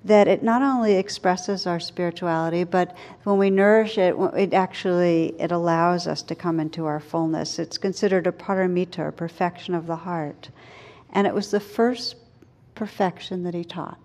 that 0.06 0.28
it 0.28 0.44
not 0.44 0.62
only 0.62 0.94
expresses 0.94 1.66
our 1.66 1.80
spirituality, 1.80 2.64
but 2.64 2.96
when 3.24 3.40
we 3.40 3.50
nourish 3.50 3.98
it, 3.98 4.16
it 4.38 4.54
actually 4.54 5.34
it 5.40 5.52
allows 5.52 6.06
us 6.08 6.22
to 6.22 6.36
come 6.36 6.60
into 6.60 6.86
our 6.86 7.00
fullness. 7.00 7.58
It's 7.58 7.80
considered 7.80 8.28
a 8.28 8.32
paramita, 8.32 9.08
a 9.08 9.12
perfection 9.12 9.74
of 9.74 9.88
the 9.88 9.96
heart, 9.96 10.50
and 11.12 11.26
it 11.26 11.34
was 11.34 11.50
the 11.50 11.60
first 11.60 12.16
perfection 12.76 13.42
that 13.44 13.56
he 13.56 13.64
taught. 13.64 13.98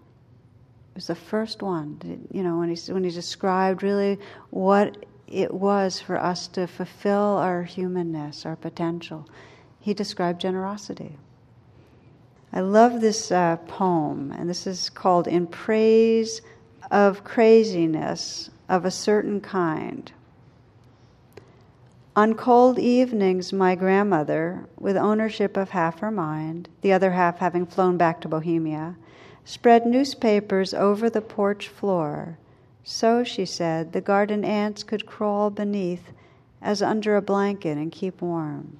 It 0.93 0.95
was 0.95 1.07
the 1.09 1.15
first 1.15 1.63
one, 1.63 2.27
you 2.33 2.43
know, 2.43 2.59
when 2.59 2.75
he 2.75 2.93
when 2.93 3.05
he 3.05 3.11
described 3.11 3.83
really 3.83 4.19
what 4.49 5.05
it 5.29 5.53
was 5.53 6.01
for 6.01 6.19
us 6.19 6.49
to 6.49 6.67
fulfill 6.67 7.37
our 7.37 7.63
humanness, 7.63 8.47
our 8.47 8.57
potential. 8.57 9.29
He 9.81 9.93
described 9.93 10.41
generosity. 10.41 11.19
I 12.53 12.61
love 12.61 13.01
this 13.01 13.31
uh, 13.31 13.59
poem, 13.69 14.35
and 14.37 14.51
this 14.51 14.67
is 14.67 14.91
called 14.91 15.29
In 15.29 15.47
Praise 15.47 16.43
of 16.91 17.23
Craziness 17.23 18.51
of 18.69 18.85
a 18.85 18.91
Certain 18.91 19.41
Kind. 19.41 20.11
On 22.17 22.35
cold 22.35 22.77
evenings, 22.79 23.53
my 23.53 23.77
grandmother, 23.77 24.67
with 24.77 24.97
ownership 24.97 25.57
of 25.57 25.71
half 25.71 26.01
her 26.01 26.11
mind, 26.11 26.69
the 26.81 26.93
other 26.93 27.13
half 27.13 27.39
having 27.39 27.67
flown 27.67 27.97
back 27.97 28.21
to 28.21 28.29
Bohemia, 28.29 28.97
spread 29.45 29.87
newspapers 29.87 30.75
over 30.75 31.09
the 31.09 31.23
porch 31.23 31.69
floor. 31.69 32.37
So, 32.83 33.23
she 33.23 33.47
said, 33.47 33.93
the 33.93 34.01
garden 34.01 34.45
ants 34.45 34.83
could 34.83 35.07
crawl 35.07 35.51
beneath 35.51 36.11
as 36.61 36.83
under 36.83 37.17
a 37.17 37.23
blanket 37.23 37.79
and 37.79 37.93
keep 37.93 38.21
warm. 38.21 38.79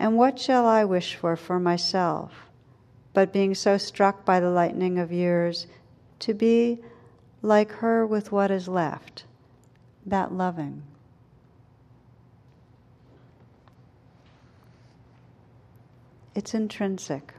And 0.00 0.16
what 0.16 0.38
shall 0.38 0.64
I 0.64 0.86
wish 0.86 1.14
for 1.14 1.36
for 1.36 1.60
myself, 1.60 2.32
but 3.12 3.34
being 3.34 3.54
so 3.54 3.76
struck 3.76 4.24
by 4.24 4.40
the 4.40 4.48
lightning 4.48 4.98
of 4.98 5.12
years, 5.12 5.66
to 6.20 6.32
be 6.32 6.78
like 7.42 7.70
her 7.70 8.06
with 8.06 8.32
what 8.32 8.50
is 8.50 8.66
left, 8.66 9.24
that 10.06 10.32
loving. 10.32 10.84
It's 16.34 16.54
intrinsic. 16.54 17.34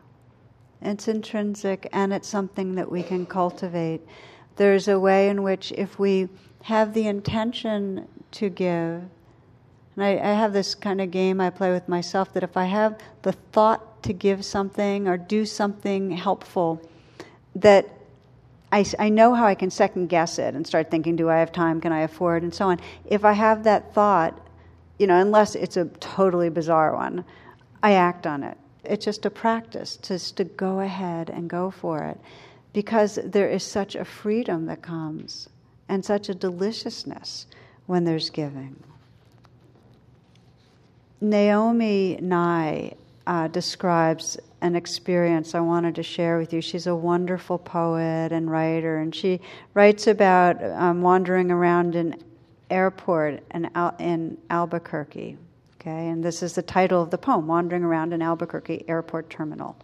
It's 0.84 1.08
intrinsic 1.08 1.90
and 1.92 2.14
it's 2.14 2.28
something 2.28 2.76
that 2.76 2.92
we 2.92 3.02
can 3.02 3.26
cultivate. 3.26 4.02
There's 4.58 4.88
a 4.88 5.00
way 5.00 5.30
in 5.30 5.42
which, 5.42 5.72
if 5.72 5.98
we 5.98 6.30
have 6.64 6.94
the 6.94 7.08
intention 7.08 8.08
to 8.34 8.50
give, 8.50 9.02
and 9.96 10.06
I, 10.06 10.12
I 10.12 10.34
have 10.34 10.54
this 10.54 10.76
kind 10.76 11.02
of 11.02 11.12
game 11.12 11.42
I 11.42 11.50
play 11.50 11.72
with 11.72 11.90
myself 11.90 12.34
that 12.34 12.44
if 12.44 12.56
I 12.56 12.66
have 12.66 13.00
the 13.24 13.34
thought 13.34 14.04
to 14.04 14.14
give 14.14 14.46
something 14.46 15.08
or 15.08 15.18
do 15.18 15.46
something 15.46 16.12
helpful, 16.12 16.82
that 17.56 17.88
I, 18.72 18.86
I 19.00 19.10
know 19.10 19.34
how 19.34 19.46
I 19.46 19.56
can 19.56 19.70
second 19.70 20.08
guess 20.08 20.40
it 20.40 20.56
and 20.56 20.66
start 20.66 20.90
thinking, 20.90 21.16
do 21.18 21.30
I 21.30 21.40
have 21.40 21.52
time? 21.52 21.82
Can 21.82 21.92
I 21.92 22.02
afford? 22.02 22.44
And 22.44 22.54
so 22.54 22.70
on. 22.70 22.80
If 23.06 23.26
I 23.26 23.34
have 23.34 23.64
that 23.66 23.94
thought, 23.94 24.40
you 24.98 25.08
know, 25.08 25.20
unless 25.20 25.56
it's 25.56 25.78
a 25.78 25.86
totally 25.86 26.50
bizarre 26.50 26.96
one, 26.96 27.26
I 27.84 27.94
act 27.94 28.26
on 28.26 28.44
it. 28.44 28.58
It's 28.84 29.04
just 29.04 29.26
a 29.26 29.30
practice, 29.30 29.98
just 29.98 30.38
to 30.38 30.46
go 30.46 30.80
ahead 30.80 31.30
and 31.30 31.50
go 31.50 31.70
for 31.70 32.04
it. 32.06 32.20
Because 32.74 33.20
there 33.26 33.50
is 33.50 33.64
such 33.64 33.96
a 33.96 34.06
freedom 34.06 34.68
that 34.68 34.82
comes 34.82 35.50
and 35.90 36.06
such 36.06 36.30
a 36.30 36.34
deliciousness 36.34 37.48
when 37.88 38.06
there's 38.06 38.30
giving. 38.30 38.82
Naomi 41.22 42.18
Nye 42.20 42.96
uh, 43.28 43.48
describes 43.48 44.40
an 44.62 44.76
experience 44.76 45.54
I 45.54 45.60
wanted 45.60 45.94
to 45.96 46.04
share 46.04 46.40
with 46.40 46.52
you. 46.52 46.62
She's 46.62 46.88
a 46.88 46.96
wonderful 46.96 47.60
poet 47.60 48.32
and 48.32 48.50
writer, 48.50 48.98
and 48.98 49.14
she 49.14 49.40
writes 49.76 50.08
about 50.08 50.64
um, 50.64 51.04
wandering 51.04 51.52
around 51.52 51.96
an 51.96 52.16
airport 52.72 53.44
in, 53.54 53.70
Al- 53.76 53.96
in 54.00 54.38
Albuquerque. 54.50 55.38
Okay, 55.80 56.10
and 56.10 56.24
this 56.24 56.42
is 56.42 56.54
the 56.54 56.62
title 56.62 57.02
of 57.02 57.12
the 57.12 57.18
poem 57.18 57.48
Wandering 57.48 57.84
Around 57.84 58.14
an 58.14 58.22
Albuquerque 58.22 58.86
Airport 58.88 59.30
Terminal. 59.30 59.76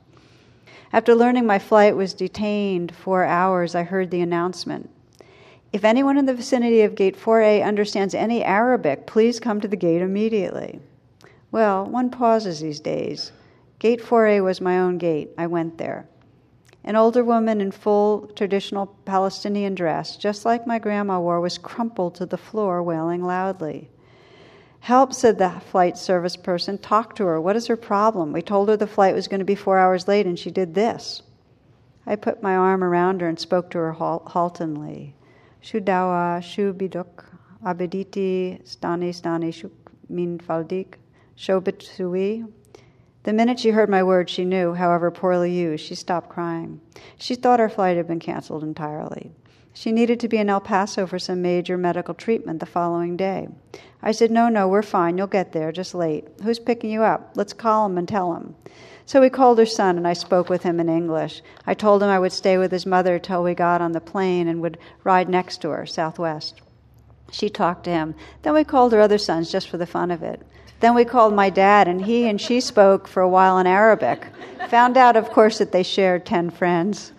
After 0.94 1.14
learning 1.16 1.46
my 1.46 1.60
flight 1.60 1.96
was 1.96 2.14
detained 2.14 2.96
four 2.96 3.26
hours, 3.26 3.76
I 3.76 3.84
heard 3.84 4.10
the 4.10 4.22
announcement 4.22 4.90
If 5.74 5.84
anyone 5.84 6.18
in 6.18 6.26
the 6.26 6.34
vicinity 6.34 6.82
of 6.82 6.96
Gate 6.96 7.20
4A 7.20 7.64
understands 7.64 8.16
any 8.16 8.44
Arabic, 8.44 9.06
please 9.06 9.40
come 9.40 9.60
to 9.62 9.68
the 9.68 9.76
gate 9.76 10.02
immediately. 10.02 10.80
Well, 11.58 11.86
one 11.88 12.12
pauses 12.12 12.60
these 12.60 12.80
days. 12.80 13.32
Gate 13.80 14.00
4A 14.00 14.44
was 14.44 14.62
my 14.62 14.78
own 14.78 15.00
gate. 15.00 15.32
I 15.40 15.48
went 15.48 15.80
there. 15.80 16.08
An 16.84 16.96
older 16.96 17.24
woman 17.24 17.62
in 17.62 17.72
full 17.72 18.28
traditional 18.36 18.86
Palestinian 19.06 19.74
dress, 19.74 20.18
just 20.18 20.46
like 20.46 20.68
my 20.68 20.78
grandma 20.78 21.20
wore, 21.20 21.42
was 21.42 21.58
crumpled 21.58 22.14
to 22.14 22.28
the 22.28 22.38
floor, 22.38 22.84
wailing 22.84 23.24
loudly. 23.24 23.90
Help, 24.82 25.14
said 25.14 25.40
the 25.40 25.50
flight 25.50 25.98
service 25.98 26.36
person. 26.36 26.78
Talk 26.78 27.16
to 27.16 27.26
her. 27.26 27.42
What 27.42 27.56
is 27.56 27.66
her 27.66 27.76
problem? 27.76 28.34
We 28.34 28.44
told 28.44 28.70
her 28.70 28.78
the 28.78 28.86
flight 28.86 29.16
was 29.16 29.28
going 29.28 29.40
to 29.40 29.44
be 29.44 29.56
four 29.56 29.80
hours 29.80 30.08
late, 30.08 30.28
and 30.28 30.38
she 30.38 30.52
did 30.52 30.76
this. 30.76 31.24
I 32.06 32.18
put 32.18 32.44
my 32.44 32.56
arm 32.56 32.84
around 32.84 33.22
her 33.22 33.28
and 33.28 33.40
spoke 33.40 33.72
to 33.72 33.80
her 33.80 33.94
haltingly. 33.94 35.16
Shudawa, 35.64 36.40
Shubiduk, 36.40 37.26
Abediti, 37.66 38.62
Stani, 38.64 39.10
Stani, 39.10 39.52
Shuk, 39.52 39.72
Min 40.08 40.38
Faldik, 40.38 40.98
Shobitsui. 41.38 42.52
The 43.22 43.34
minute 43.34 43.60
she 43.60 43.70
heard 43.70 43.90
my 43.90 44.02
words, 44.02 44.32
she 44.32 44.44
knew, 44.44 44.74
however 44.74 45.12
poorly 45.12 45.54
used, 45.54 45.86
she 45.86 45.94
stopped 45.94 46.30
crying. 46.30 46.82
She 47.18 47.36
thought 47.36 47.60
her 47.60 47.70
flight 47.70 47.96
had 47.96 48.08
been 48.08 48.20
canceled 48.20 48.64
entirely. 48.64 49.32
She 49.72 49.92
needed 49.92 50.20
to 50.22 50.28
be 50.28 50.38
in 50.38 50.50
El 50.50 50.62
Paso 50.62 51.06
for 51.06 51.20
some 51.20 51.44
major 51.44 51.78
medical 51.78 52.16
treatment 52.16 52.60
the 52.60 52.66
following 52.66 53.16
day. 53.16 53.50
I 54.02 54.12
said, 54.12 54.32
No, 54.32 54.50
no, 54.50 54.68
we're 54.68 54.82
fine. 54.82 55.20
You'll 55.20 55.28
get 55.28 55.52
there, 55.52 55.72
just 55.72 55.94
late. 55.94 56.26
Who's 56.42 56.58
picking 56.58 56.90
you 56.90 57.04
up? 57.04 57.34
Let's 57.36 57.54
call 57.54 57.86
him 57.86 58.00
and 58.00 58.08
tell 58.08 58.34
him. 58.34 58.56
So 59.06 59.22
we 59.22 59.30
called 59.30 59.60
her 59.60 59.66
son, 59.68 59.98
and 59.98 60.08
I 60.08 60.14
spoke 60.14 60.50
with 60.50 60.64
him 60.64 60.80
in 60.80 60.90
English. 60.90 61.44
I 61.68 61.76
told 61.76 62.02
him 62.02 62.10
I 62.10 62.18
would 62.18 62.32
stay 62.32 62.58
with 62.58 62.72
his 62.72 62.88
mother 62.88 63.20
till 63.20 63.44
we 63.44 63.54
got 63.54 63.80
on 63.80 63.92
the 63.92 64.02
plane 64.02 64.48
and 64.48 64.60
would 64.62 64.80
ride 65.04 65.30
next 65.30 65.62
to 65.62 65.70
her, 65.70 65.86
southwest. 65.86 66.62
She 67.32 67.48
talked 67.48 67.84
to 67.84 67.92
him. 67.92 68.16
Then 68.42 68.56
we 68.56 68.64
called 68.64 68.94
her 68.94 69.02
other 69.02 69.20
sons 69.20 69.52
just 69.52 69.70
for 69.70 69.78
the 69.78 69.86
fun 69.86 70.10
of 70.10 70.24
it. 70.24 70.42
Then 70.80 70.94
we 70.94 71.06
called 71.06 71.34
my 71.34 71.50
dad, 71.50 71.88
and 71.88 72.06
he 72.06 72.28
and 72.28 72.40
she 72.40 72.60
spoke 72.62 73.08
for 73.08 73.22
a 73.22 73.30
while 73.30 73.58
in 73.58 73.66
Arabic. 73.66 74.28
Found 74.70 74.96
out, 74.96 75.16
of 75.16 75.30
course, 75.32 75.58
that 75.58 75.72
they 75.72 75.82
shared 75.82 76.26
10 76.26 76.52
friends. 76.52 77.14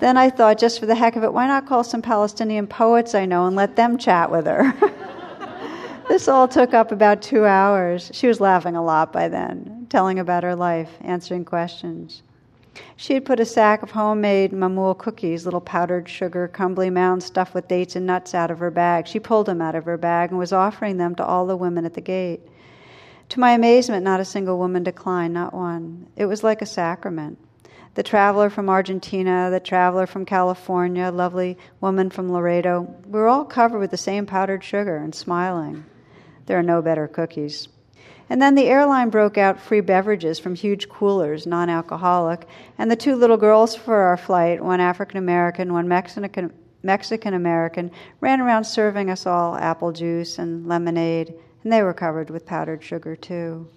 Then 0.00 0.16
I 0.16 0.30
thought, 0.30 0.58
just 0.58 0.78
for 0.78 0.86
the 0.86 0.94
heck 0.94 1.16
of 1.16 1.24
it, 1.24 1.32
why 1.32 1.48
not 1.48 1.66
call 1.66 1.82
some 1.82 2.02
Palestinian 2.02 2.68
poets 2.68 3.16
I 3.16 3.24
know 3.24 3.46
and 3.46 3.56
let 3.56 3.74
them 3.74 3.98
chat 3.98 4.30
with 4.30 4.46
her? 4.46 4.72
this 6.08 6.28
all 6.28 6.46
took 6.46 6.72
up 6.72 6.92
about 6.92 7.20
two 7.20 7.44
hours. 7.44 8.12
She 8.14 8.28
was 8.28 8.40
laughing 8.40 8.76
a 8.76 8.84
lot 8.84 9.12
by 9.12 9.28
then, 9.28 9.86
telling 9.88 10.20
about 10.20 10.44
her 10.44 10.54
life, 10.54 10.90
answering 11.00 11.44
questions. 11.44 12.22
She 12.96 13.14
had 13.14 13.24
put 13.24 13.40
a 13.40 13.44
sack 13.44 13.82
of 13.82 13.90
homemade 13.90 14.52
mamoul 14.52 14.94
cookies, 14.94 15.44
little 15.44 15.60
powdered 15.60 16.08
sugar, 16.08 16.46
crumbly 16.46 16.90
mounds 16.90 17.24
stuffed 17.24 17.54
with 17.54 17.66
dates 17.66 17.96
and 17.96 18.06
nuts, 18.06 18.34
out 18.34 18.52
of 18.52 18.60
her 18.60 18.70
bag. 18.70 19.08
She 19.08 19.18
pulled 19.18 19.46
them 19.46 19.60
out 19.60 19.74
of 19.74 19.84
her 19.84 19.96
bag 19.96 20.30
and 20.30 20.38
was 20.38 20.52
offering 20.52 20.96
them 20.96 21.16
to 21.16 21.24
all 21.24 21.44
the 21.44 21.56
women 21.56 21.84
at 21.84 21.94
the 21.94 22.00
gate. 22.00 22.40
To 23.30 23.40
my 23.40 23.52
amazement, 23.52 24.04
not 24.04 24.20
a 24.20 24.24
single 24.24 24.58
woman 24.58 24.84
declined, 24.84 25.34
not 25.34 25.52
one. 25.52 26.06
It 26.16 26.24
was 26.24 26.42
like 26.42 26.62
a 26.62 26.66
sacrament. 26.66 27.38
The 27.94 28.02
traveler 28.02 28.48
from 28.48 28.70
Argentina, 28.70 29.50
the 29.50 29.60
traveler 29.60 30.06
from 30.06 30.24
California, 30.24 31.10
lovely 31.10 31.58
woman 31.80 32.08
from 32.08 32.32
Laredo, 32.32 32.94
we 33.06 33.18
were 33.18 33.28
all 33.28 33.44
covered 33.44 33.80
with 33.80 33.90
the 33.90 33.96
same 33.96 34.24
powdered 34.24 34.64
sugar 34.64 34.96
and 34.96 35.14
smiling. 35.14 35.84
There 36.46 36.58
are 36.58 36.62
no 36.62 36.80
better 36.80 37.06
cookies. 37.06 37.68
And 38.30 38.40
then 38.40 38.54
the 38.54 38.68
airline 38.68 39.10
broke 39.10 39.36
out 39.36 39.60
free 39.60 39.80
beverages 39.80 40.38
from 40.38 40.54
huge 40.54 40.88
coolers, 40.88 41.46
non 41.46 41.68
alcoholic, 41.68 42.46
and 42.78 42.90
the 42.90 42.96
two 42.96 43.16
little 43.16 43.36
girls 43.36 43.74
for 43.74 43.96
our 43.96 44.16
flight, 44.16 44.62
one 44.62 44.80
African 44.80 45.18
American, 45.18 45.72
one 45.72 45.88
Mexican 45.88 47.34
American, 47.34 47.90
ran 48.20 48.40
around 48.40 48.64
serving 48.64 49.10
us 49.10 49.26
all 49.26 49.56
apple 49.56 49.92
juice 49.92 50.38
and 50.38 50.66
lemonade 50.66 51.34
and 51.62 51.72
they 51.72 51.82
were 51.82 51.94
covered 51.94 52.30
with 52.30 52.46
powdered 52.46 52.82
sugar 52.82 53.16
too. 53.16 53.68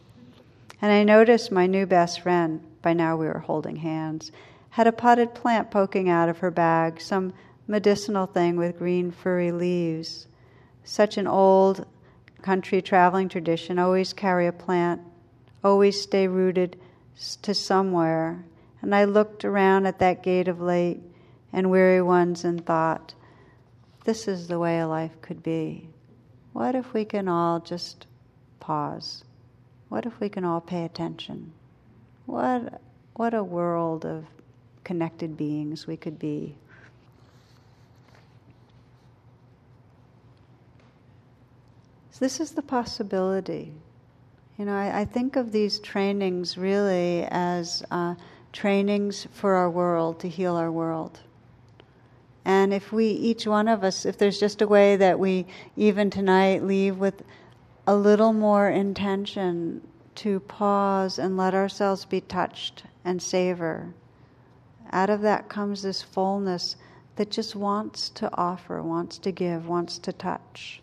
And 0.82 0.92
I 0.92 1.04
noticed 1.04 1.52
my 1.52 1.68
new 1.68 1.86
best 1.86 2.22
friend, 2.22 2.62
by 2.82 2.94
now 2.94 3.16
we 3.16 3.28
were 3.28 3.40
holding 3.40 3.78
hands, 3.78 4.32
had 4.72 4.88
a 4.88 4.92
potted 4.92 5.36
plant 5.36 5.70
poking 5.70 6.10
out 6.10 6.30
of 6.30 6.40
her 6.40 6.52
bag, 6.52 7.00
some 7.00 7.34
medicinal 7.68 8.26
thing 8.26 8.58
with 8.58 8.80
green 8.80 9.12
furry 9.12 9.52
leaves. 9.52 10.28
Such 10.84 11.18
an 11.18 11.28
old 11.28 11.86
country 12.42 12.82
traveling 12.82 13.30
tradition 13.30 13.78
always 13.78 14.14
carry 14.14 14.48
a 14.48 14.52
plant, 14.52 15.02
always 15.64 16.02
stay 16.02 16.28
rooted 16.28 16.80
to 17.44 17.54
somewhere. 17.54 18.44
And 18.82 18.96
I 18.96 19.04
looked 19.04 19.46
around 19.46 19.86
at 19.86 20.00
that 20.00 20.24
gate 20.24 20.48
of 20.48 20.60
late 20.60 21.02
and 21.54 21.70
weary 21.70 22.02
ones 22.02 22.44
and 22.44 22.66
thought, 22.66 23.14
this 24.06 24.28
is 24.28 24.48
the 24.48 24.58
way 24.58 24.80
a 24.80 24.88
life 24.88 25.22
could 25.22 25.44
be. 25.44 25.91
What 26.54 26.76
if 26.76 26.94
we 26.94 27.06
can 27.06 27.28
all 27.28 27.60
just 27.60 28.08
pause? 28.60 29.24
What 29.90 30.06
if 30.06 30.20
we 30.20 30.30
can 30.30 30.44
all 30.46 30.62
pay 30.62 30.86
attention? 30.86 31.52
What, 32.26 32.82
what 33.16 33.34
a 33.34 33.44
world 33.44 34.06
of 34.06 34.26
connected 34.84 35.38
beings 35.38 35.88
we 35.88 35.98
could 35.98 36.20
be. 36.20 36.56
So 42.12 42.20
this 42.20 42.40
is 42.40 42.52
the 42.52 42.62
possibility. 42.62 43.72
You 44.58 44.66
know, 44.66 44.76
I, 44.76 45.02
I 45.02 45.06
think 45.06 45.38
of 45.38 45.52
these 45.52 45.80
trainings 45.80 46.58
really 46.58 47.26
as 47.30 47.84
uh, 47.90 48.16
trainings 48.52 49.28
for 49.32 49.56
our 49.56 49.70
world 49.70 50.20
to 50.22 50.30
heal 50.30 50.56
our 50.56 50.72
world. 50.72 51.20
And 52.46 52.74
if 52.74 52.92
we, 52.92 53.08
each 53.08 53.46
one 53.46 53.68
of 53.68 53.84
us, 53.84 54.06
if 54.06 54.18
there's 54.18 54.40
just 54.40 54.62
a 54.62 54.68
way 54.68 54.96
that 54.96 55.20
we, 55.20 55.46
even 55.76 56.10
tonight, 56.10 56.64
leave 56.64 56.98
with 56.98 57.22
a 57.86 57.96
little 57.96 58.34
more 58.34 58.70
intention 58.70 59.82
to 60.16 60.40
pause 60.42 61.20
and 61.20 61.38
let 61.38 61.54
ourselves 61.54 62.06
be 62.06 62.22
touched 62.22 62.84
and 63.06 63.22
savor, 63.22 63.94
out 64.92 65.10
of 65.10 65.22
that 65.22 65.50
comes 65.50 65.84
this 65.84 66.02
fullness 66.02 66.76
that 67.16 67.30
just 67.30 67.56
wants 67.56 68.10
to 68.10 68.30
offer, 68.36 68.82
wants 68.82 69.18
to 69.20 69.32
give, 69.32 69.68
wants 69.68 70.00
to 70.00 70.12
touch. 70.12 70.82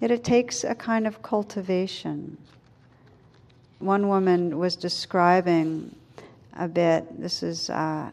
Yet 0.00 0.10
it 0.10 0.24
takes 0.24 0.64
a 0.64 0.74
kind 0.74 1.06
of 1.06 1.22
cultivation. 1.22 2.38
One 3.78 4.08
woman 4.08 4.58
was 4.58 4.76
describing 4.76 5.94
a 6.54 6.68
bit, 6.68 7.20
this 7.20 7.42
is. 7.42 7.68
Uh, 7.68 8.10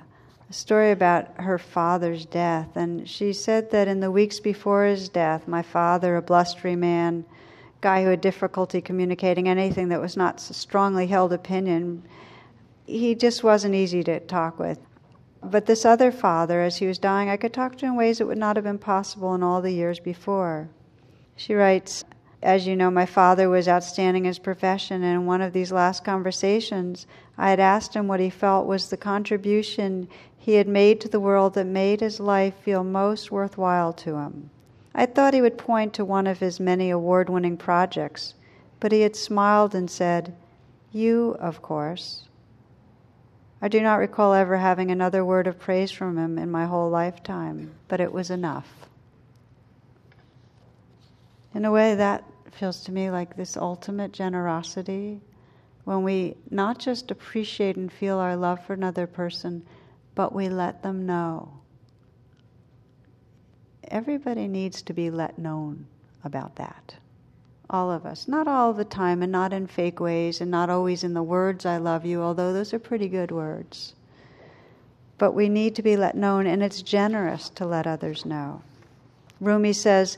story 0.54 0.91
about 0.91 1.41
her 1.41 1.58
father's 1.58 2.26
death. 2.26 2.76
And 2.76 3.08
she 3.10 3.34
said 3.34 3.72
that 3.72 3.88
in 3.88 3.99
the 3.99 4.12
weeks 4.12 4.39
before 4.39 4.86
his 4.86 5.10
death, 5.10 5.47
my 5.47 5.62
father, 5.62 6.16
a 6.16 6.22
blustery 6.22 6.76
man, 6.76 7.26
guy 7.82 8.04
who 8.04 8.10
had 8.10 8.22
difficulty 8.22 8.80
communicating 8.82 9.49
anything 9.49 9.89
that 9.89 9.99
was 9.99 10.16
not 10.16 10.39
strongly 10.39 11.08
held 11.08 11.34
opinion, 11.34 12.04
he 12.86 13.16
just 13.16 13.43
wasn't 13.43 13.76
easy 13.76 14.04
to 14.04 14.20
talk 14.22 14.60
with. 14.60 14.80
But 15.43 15.66
this 15.66 15.84
other 15.84 16.12
father, 16.12 16.62
as 16.62 16.78
he 16.78 16.88
was 16.88 16.99
dying, 16.99 17.30
I 17.30 17.38
could 17.38 17.54
talk 17.54 17.78
to 17.78 17.86
in 17.86 17.95
ways 17.95 18.20
that 18.20 18.28
would 18.28 18.38
not 18.38 18.56
have 18.56 18.64
been 18.64 18.78
possible 18.78 19.36
in 19.36 19.43
all 19.43 19.62
the 19.62 19.72
years 19.72 19.99
before. 19.99 20.70
She 21.36 21.54
writes, 21.54 22.06
as 22.44 22.68
you 22.68 22.76
know, 22.76 22.91
my 22.91 23.06
father 23.06 23.50
was 23.50 23.68
outstanding 23.68 24.26
in 24.26 24.30
his 24.30 24.38
profession, 24.38 25.02
and 25.02 25.22
in 25.22 25.26
one 25.26 25.41
of 25.41 25.54
these 25.54 25.72
last 25.72 26.04
conversations, 26.04 27.08
I 27.38 27.50
had 27.50 27.60
asked 27.60 27.94
him 27.94 28.08
what 28.08 28.20
he 28.20 28.30
felt 28.30 28.68
was 28.68 28.89
the 28.89 28.98
contribution 28.98 30.10
he 30.38 30.56
had 30.56 30.68
made 30.68 31.00
to 31.02 31.08
the 31.08 31.22
world 31.22 31.54
that 31.54 31.66
made 31.66 32.02
his 32.02 32.20
life 32.20 32.54
feel 32.56 32.84
most 32.84 33.32
worthwhile 33.32 33.94
to 33.94 34.18
him. 34.18 34.50
I 34.94 35.06
thought 35.06 35.34
he 35.34 35.41
would 35.41 35.58
point 35.58 35.94
to 35.94 36.06
one 36.06 36.28
of 36.28 36.39
his 36.39 36.60
many 36.60 36.89
award 36.89 37.30
winning 37.30 37.56
projects, 37.56 38.34
but 38.80 38.91
he 38.91 39.02
had 39.02 39.16
smiled 39.16 39.74
and 39.74 39.89
said, 39.89 40.36
You, 40.91 41.38
of 41.39 41.62
course. 41.62 42.28
I 43.62 43.70
do 43.70 43.80
not 43.82 44.00
recall 44.00 44.34
ever 44.34 44.58
having 44.58 44.91
another 44.91 45.24
word 45.24 45.48
of 45.48 45.58
praise 45.58 45.91
from 45.91 46.18
him 46.18 46.38
in 46.38 46.52
my 46.52 46.66
whole 46.66 46.89
lifetime, 46.89 47.72
but 47.88 48.02
it 48.02 48.12
was 48.12 48.30
enough. 48.30 48.68
In 51.56 51.64
a 51.64 51.72
way, 51.72 51.96
that 51.96 52.26
feels 52.54 52.82
to 52.84 52.91
me 52.91 53.10
like 53.10 53.36
this 53.36 53.58
ultimate 53.58 54.12
generosity 54.12 55.20
when 55.84 56.04
we 56.04 56.36
not 56.49 56.80
just 56.80 57.12
appreciate 57.12 57.76
and 57.76 57.91
feel 57.91 58.18
our 58.18 58.36
love 58.36 58.66
for 58.66 58.74
another 58.74 59.06
person, 59.06 59.66
but 60.16 60.34
we 60.34 60.47
let 60.49 60.82
them 60.82 61.06
know. 61.06 61.51
Everybody 63.89 64.47
needs 64.47 64.82
to 64.84 64.93
be 64.93 65.10
let 65.10 65.38
known 65.38 65.86
about 66.24 66.56
that. 66.56 66.95
All 67.70 67.91
of 67.91 68.06
us. 68.06 68.28
Not 68.28 68.47
all 68.47 68.74
the 68.74 68.86
time 68.86 69.22
and 69.22 69.32
not 69.32 69.51
in 69.51 69.68
fake 69.68 69.99
ways 69.99 70.39
and 70.39 70.49
not 70.49 70.70
always 70.70 71.04
in 71.04 71.14
the 71.14 71.24
words, 71.24 71.66
I 71.66 71.78
love 71.78 72.06
you, 72.06 72.22
although 72.22 72.54
those 72.54 72.74
are 72.74 72.80
pretty 72.80 73.10
good 73.10 73.32
words. 73.32 73.93
But 75.18 75.34
we 75.34 75.49
need 75.49 75.76
to 75.76 75.84
be 75.84 75.97
let 75.97 76.16
known, 76.16 76.47
and 76.47 76.64
it's 76.64 76.82
generous 76.82 77.49
to 77.49 77.66
let 77.66 77.88
others 77.88 78.26
know. 78.26 78.62
Rumi 79.39 79.74
says, 79.74 80.18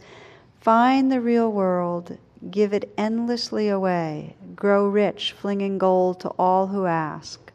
Find 0.61 1.11
the 1.11 1.21
real 1.21 1.51
world, 1.51 2.17
give 2.49 2.73
it 2.73 2.93
endlessly 2.97 3.69
away, 3.69 4.35
grow 4.55 4.87
rich, 4.87 5.31
flinging 5.31 5.77
gold 5.77 6.19
to 6.21 6.29
all 6.39 6.67
who 6.67 6.85
ask. 6.85 7.51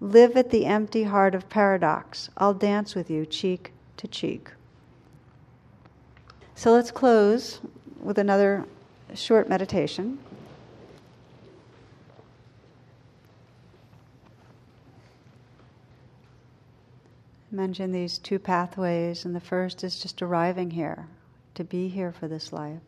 Live 0.00 0.36
at 0.36 0.50
the 0.50 0.66
empty 0.66 1.04
heart 1.04 1.34
of 1.34 1.48
paradox. 1.48 2.28
I'll 2.36 2.54
dance 2.54 2.94
with 2.94 3.10
you 3.10 3.26
cheek 3.26 3.72
to 3.96 4.06
cheek. 4.06 4.50
So 6.54 6.72
let's 6.72 6.90
close 6.90 7.60
with 8.00 8.18
another 8.18 8.64
short 9.14 9.48
meditation. 9.48 10.18
mention 17.56 17.90
these 17.90 18.18
two 18.18 18.38
pathways, 18.38 19.24
and 19.24 19.34
the 19.34 19.40
first 19.40 19.82
is 19.82 19.98
just 19.98 20.20
arriving 20.20 20.70
here, 20.70 21.06
to 21.54 21.64
be 21.64 21.88
here 21.88 22.12
for 22.12 22.28
this 22.28 22.52
life. 22.52 22.82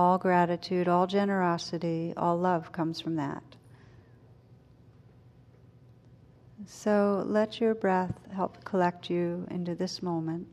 All 0.00 0.16
gratitude, 0.16 0.88
all 0.88 1.06
generosity, 1.06 2.14
all 2.16 2.38
love 2.38 2.72
comes 2.72 3.02
from 3.02 3.16
that. 3.16 3.42
So 6.64 7.22
let 7.26 7.60
your 7.60 7.74
breath 7.74 8.14
help 8.32 8.64
collect 8.64 9.10
you 9.10 9.46
into 9.50 9.74
this 9.74 10.02
moment. 10.02 10.46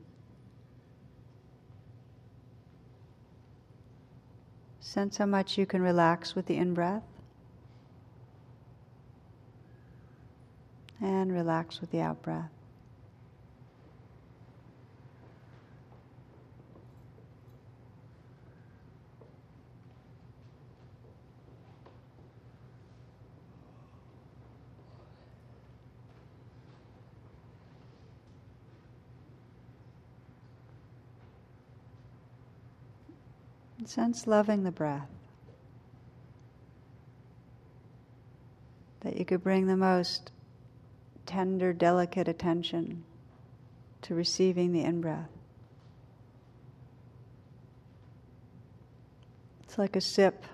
Sense 4.81 5.15
how 5.15 5.25
much 5.25 5.57
you 5.57 5.65
can 5.65 5.81
relax 5.81 6.35
with 6.35 6.47
the 6.47 6.57
in 6.57 6.73
breath. 6.73 7.03
and 10.99 11.31
relax 11.31 11.79
with 11.79 11.91
the 11.91 12.01
out 12.01 12.21
breath. 12.23 12.56
Sense 33.87 34.27
loving 34.27 34.63
the 34.63 34.71
breath. 34.71 35.09
That 39.01 39.17
you 39.17 39.25
could 39.25 39.43
bring 39.43 39.67
the 39.67 39.77
most 39.77 40.31
tender, 41.25 41.73
delicate 41.73 42.27
attention 42.27 43.03
to 44.03 44.15
receiving 44.15 44.71
the 44.71 44.81
in 44.81 45.01
breath. 45.01 45.29
It's 49.63 49.77
like 49.77 49.95
a 49.95 50.01
sip, 50.01 50.45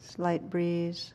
slight 0.00 0.48
breeze. 0.48 1.12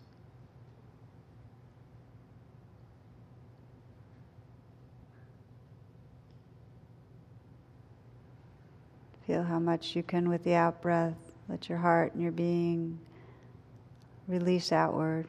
Feel 9.27 9.43
how 9.43 9.59
much 9.59 9.95
you 9.95 10.03
can, 10.03 10.29
with 10.29 10.43
the 10.43 10.55
out 10.55 10.81
breath, 10.81 11.17
let 11.49 11.67
your 11.67 11.77
heart 11.77 12.13
and 12.13 12.23
your 12.23 12.31
being 12.31 12.97
release 14.27 14.71
outward. 14.71 15.27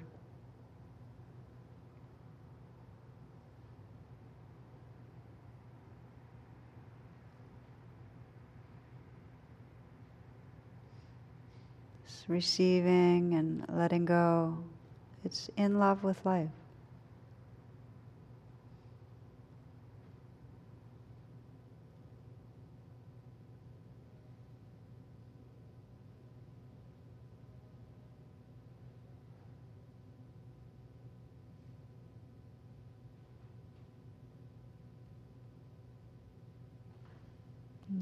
receiving 12.29 13.35
and 13.35 13.65
letting 13.71 14.05
go. 14.05 14.59
It's 15.25 15.51
in 15.57 15.79
love 15.79 16.05
with 16.05 16.25
life. 16.25 16.51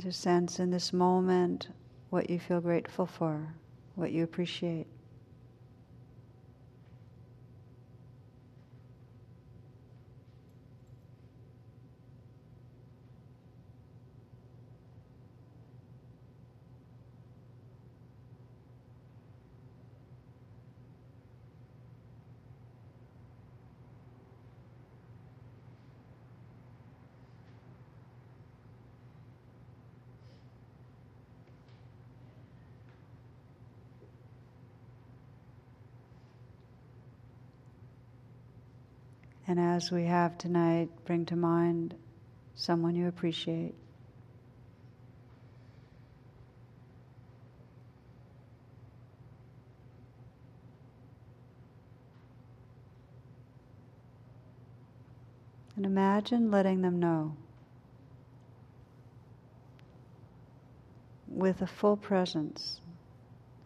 Just 0.06 0.20
sense 0.20 0.60
in 0.60 0.70
this 0.70 0.92
moment 0.92 1.66
what 2.10 2.30
you 2.30 2.38
feel 2.38 2.60
grateful 2.60 3.06
for 3.06 3.52
what 3.96 4.12
you 4.12 4.22
appreciate. 4.22 4.86
And 39.48 39.60
as 39.60 39.92
we 39.92 40.04
have 40.06 40.36
tonight, 40.38 40.88
bring 41.04 41.24
to 41.26 41.36
mind 41.36 41.94
someone 42.54 42.96
you 42.96 43.06
appreciate. 43.06 43.74
And 55.76 55.86
imagine 55.86 56.50
letting 56.50 56.80
them 56.82 56.98
know 56.98 57.36
with 61.28 61.60
a 61.62 61.66
full 61.66 61.96
presence. 61.96 62.80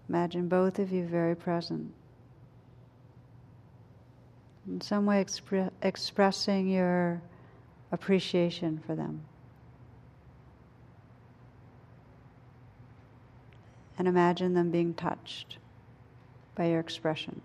Imagine 0.08 0.48
both 0.48 0.78
of 0.78 0.90
you 0.90 1.06
very 1.06 1.36
present 1.36 1.94
in 4.70 4.80
some 4.80 5.04
way 5.04 5.22
expre- 5.22 5.70
expressing 5.82 6.68
your 6.68 7.20
appreciation 7.90 8.80
for 8.86 8.94
them. 8.94 9.22
And 13.98 14.06
imagine 14.06 14.54
them 14.54 14.70
being 14.70 14.94
touched 14.94 15.58
by 16.54 16.66
your 16.66 16.80
expression. 16.80 17.42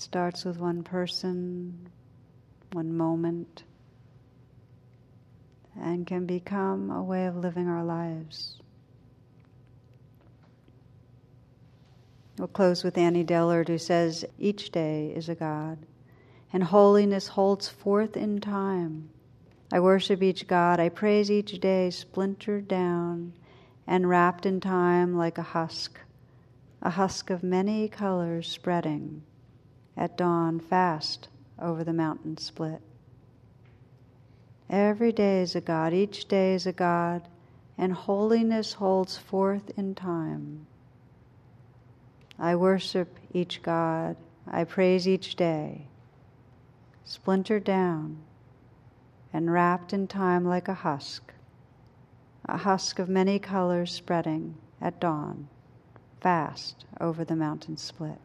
It 0.00 0.04
starts 0.04 0.46
with 0.46 0.58
one 0.58 0.82
person, 0.82 1.90
one 2.72 2.96
moment, 2.96 3.64
and 5.78 6.06
can 6.06 6.24
become 6.24 6.90
a 6.90 7.02
way 7.02 7.26
of 7.26 7.36
living 7.36 7.68
our 7.68 7.84
lives. 7.84 8.62
We'll 12.38 12.48
close 12.48 12.82
with 12.82 12.96
Annie 12.96 13.24
Dillard, 13.24 13.68
who 13.68 13.76
says, 13.76 14.24
Each 14.38 14.70
day 14.70 15.12
is 15.14 15.28
a 15.28 15.34
God, 15.34 15.76
and 16.50 16.64
holiness 16.64 17.28
holds 17.28 17.68
forth 17.68 18.16
in 18.16 18.40
time. 18.40 19.10
I 19.70 19.80
worship 19.80 20.22
each 20.22 20.46
God, 20.46 20.80
I 20.80 20.88
praise 20.88 21.30
each 21.30 21.60
day, 21.60 21.90
splintered 21.90 22.66
down 22.66 23.34
and 23.86 24.08
wrapped 24.08 24.46
in 24.46 24.60
time 24.60 25.14
like 25.18 25.36
a 25.36 25.42
husk, 25.42 26.00
a 26.80 26.88
husk 26.88 27.28
of 27.28 27.42
many 27.42 27.86
colors 27.86 28.48
spreading 28.48 29.24
at 30.00 30.16
dawn 30.16 30.58
fast 30.58 31.28
over 31.60 31.84
the 31.84 31.92
mountain 31.92 32.38
split. 32.38 32.80
Every 34.70 35.12
day 35.12 35.42
is 35.42 35.54
a 35.54 35.60
God, 35.60 35.92
each 35.92 36.26
day 36.26 36.54
is 36.54 36.66
a 36.66 36.72
God, 36.72 37.28
and 37.76 37.92
holiness 37.92 38.72
holds 38.72 39.18
forth 39.18 39.70
in 39.76 39.94
time. 39.94 40.66
I 42.38 42.56
worship 42.56 43.18
each 43.34 43.62
God, 43.62 44.16
I 44.48 44.64
praise 44.64 45.06
each 45.06 45.36
day, 45.36 45.86
splintered 47.04 47.64
down 47.64 48.16
and 49.34 49.52
wrapped 49.52 49.92
in 49.92 50.06
time 50.08 50.46
like 50.46 50.68
a 50.68 50.74
husk, 50.74 51.34
a 52.46 52.56
husk 52.56 52.98
of 52.98 53.10
many 53.10 53.38
colors 53.38 53.92
spreading 53.92 54.54
at 54.80 54.98
dawn, 54.98 55.48
fast 56.22 56.86
over 56.98 57.22
the 57.22 57.36
mountain 57.36 57.76
split. 57.76 58.18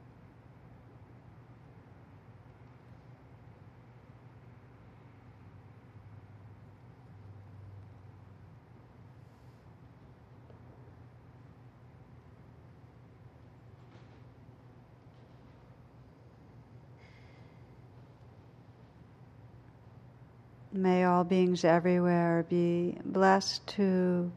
May 20.86 21.03
all 21.03 21.23
beings 21.23 21.65
everywhere 21.65 22.45
be 22.47 22.95
blessed 23.03 23.65
to 23.69 24.31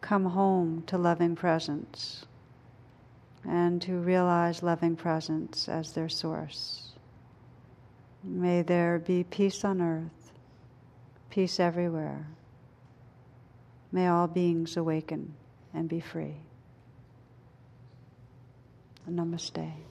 come 0.00 0.24
home 0.24 0.82
to 0.86 0.96
loving 0.96 1.36
presence 1.36 2.24
and 3.46 3.82
to 3.82 3.98
realize 3.98 4.62
loving 4.62 4.96
presence 4.96 5.68
as 5.68 5.92
their 5.92 6.08
source. 6.08 6.92
May 8.24 8.62
there 8.62 8.98
be 8.98 9.24
peace 9.24 9.62
on 9.62 9.82
earth, 9.82 10.32
peace 11.28 11.60
everywhere. 11.60 12.28
May 13.92 14.08
all 14.08 14.26
beings 14.26 14.78
awaken 14.78 15.34
and 15.74 15.86
be 15.86 16.00
free. 16.00 16.36
Namaste. 19.06 19.89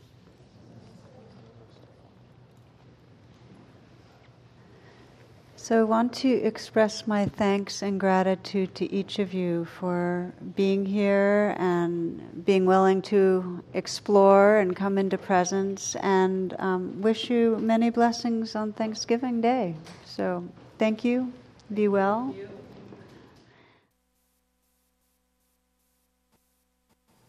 So, 5.62 5.82
I 5.82 5.84
want 5.84 6.14
to 6.14 6.30
express 6.30 7.05
my 7.05 7.26
thanks 7.26 7.82
and 7.82 7.99
gratitude 7.99 8.74
to 8.76 8.91
each 8.91 9.20
of 9.20 9.34
you 9.34 9.66
for 9.66 10.34
being 10.55 10.86
here 10.86 11.53
and 11.60 12.45
being 12.45 12.66
willing 12.66 13.01
to 13.03 13.62
explore 13.74 14.57
and 14.57 14.74
come 14.74 14.97
into 14.97 15.18
presence, 15.18 15.97
and 15.97 16.55
um, 16.60 17.01
wish 17.01 17.30
you 17.30 17.57
many 17.60 17.89
blessings 17.89 18.55
on 18.55 18.72
Thanksgiving 18.72 19.41
Day. 19.41 19.76
So, 20.05 20.47
thank 20.80 21.03
you. 21.03 21.34
Be 21.72 21.89
well. 21.89 22.34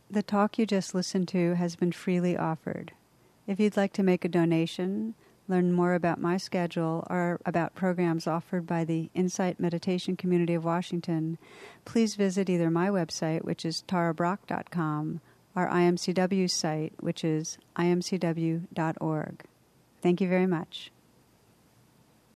The 0.09 0.23
talk 0.23 0.57
you 0.57 0.67
just 0.67 0.95
listened 0.95 1.27
to 1.29 1.57
has 1.57 1.75
been 1.75 1.93
freely 1.93 2.37
offered. 2.37 2.93
If 3.49 3.59
you'd 3.59 3.77
like 3.77 3.93
to 3.95 4.05
make 4.05 4.25
a 4.25 4.29
donation, 4.29 5.15
learn 5.51 5.73
more 5.73 5.95
about 5.95 6.21
my 6.21 6.37
schedule 6.37 7.07
or 7.11 7.41
about 7.45 7.75
programs 7.75 8.27
offered 8.27 8.67
by 8.67 8.85
the 8.85 9.11
Insight 9.15 9.61
Meditation 9.61 10.17
Community 10.17 10.55
of 10.55 10.65
Washington, 10.65 11.37
please 11.85 12.15
visit 12.15 12.49
either 12.49 12.71
my 12.71 12.89
website, 12.89 13.45
which 13.45 13.65
is 13.65 13.85
tarabrach.com, 13.87 15.21
or 15.55 15.69
IMCW's 15.69 16.53
site, 16.53 16.95
which 17.01 17.25
is 17.25 17.59
imcw.org. 17.77 19.45
Thank 20.01 20.21
you 20.21 20.29
very 20.29 20.47
much. 20.47 20.93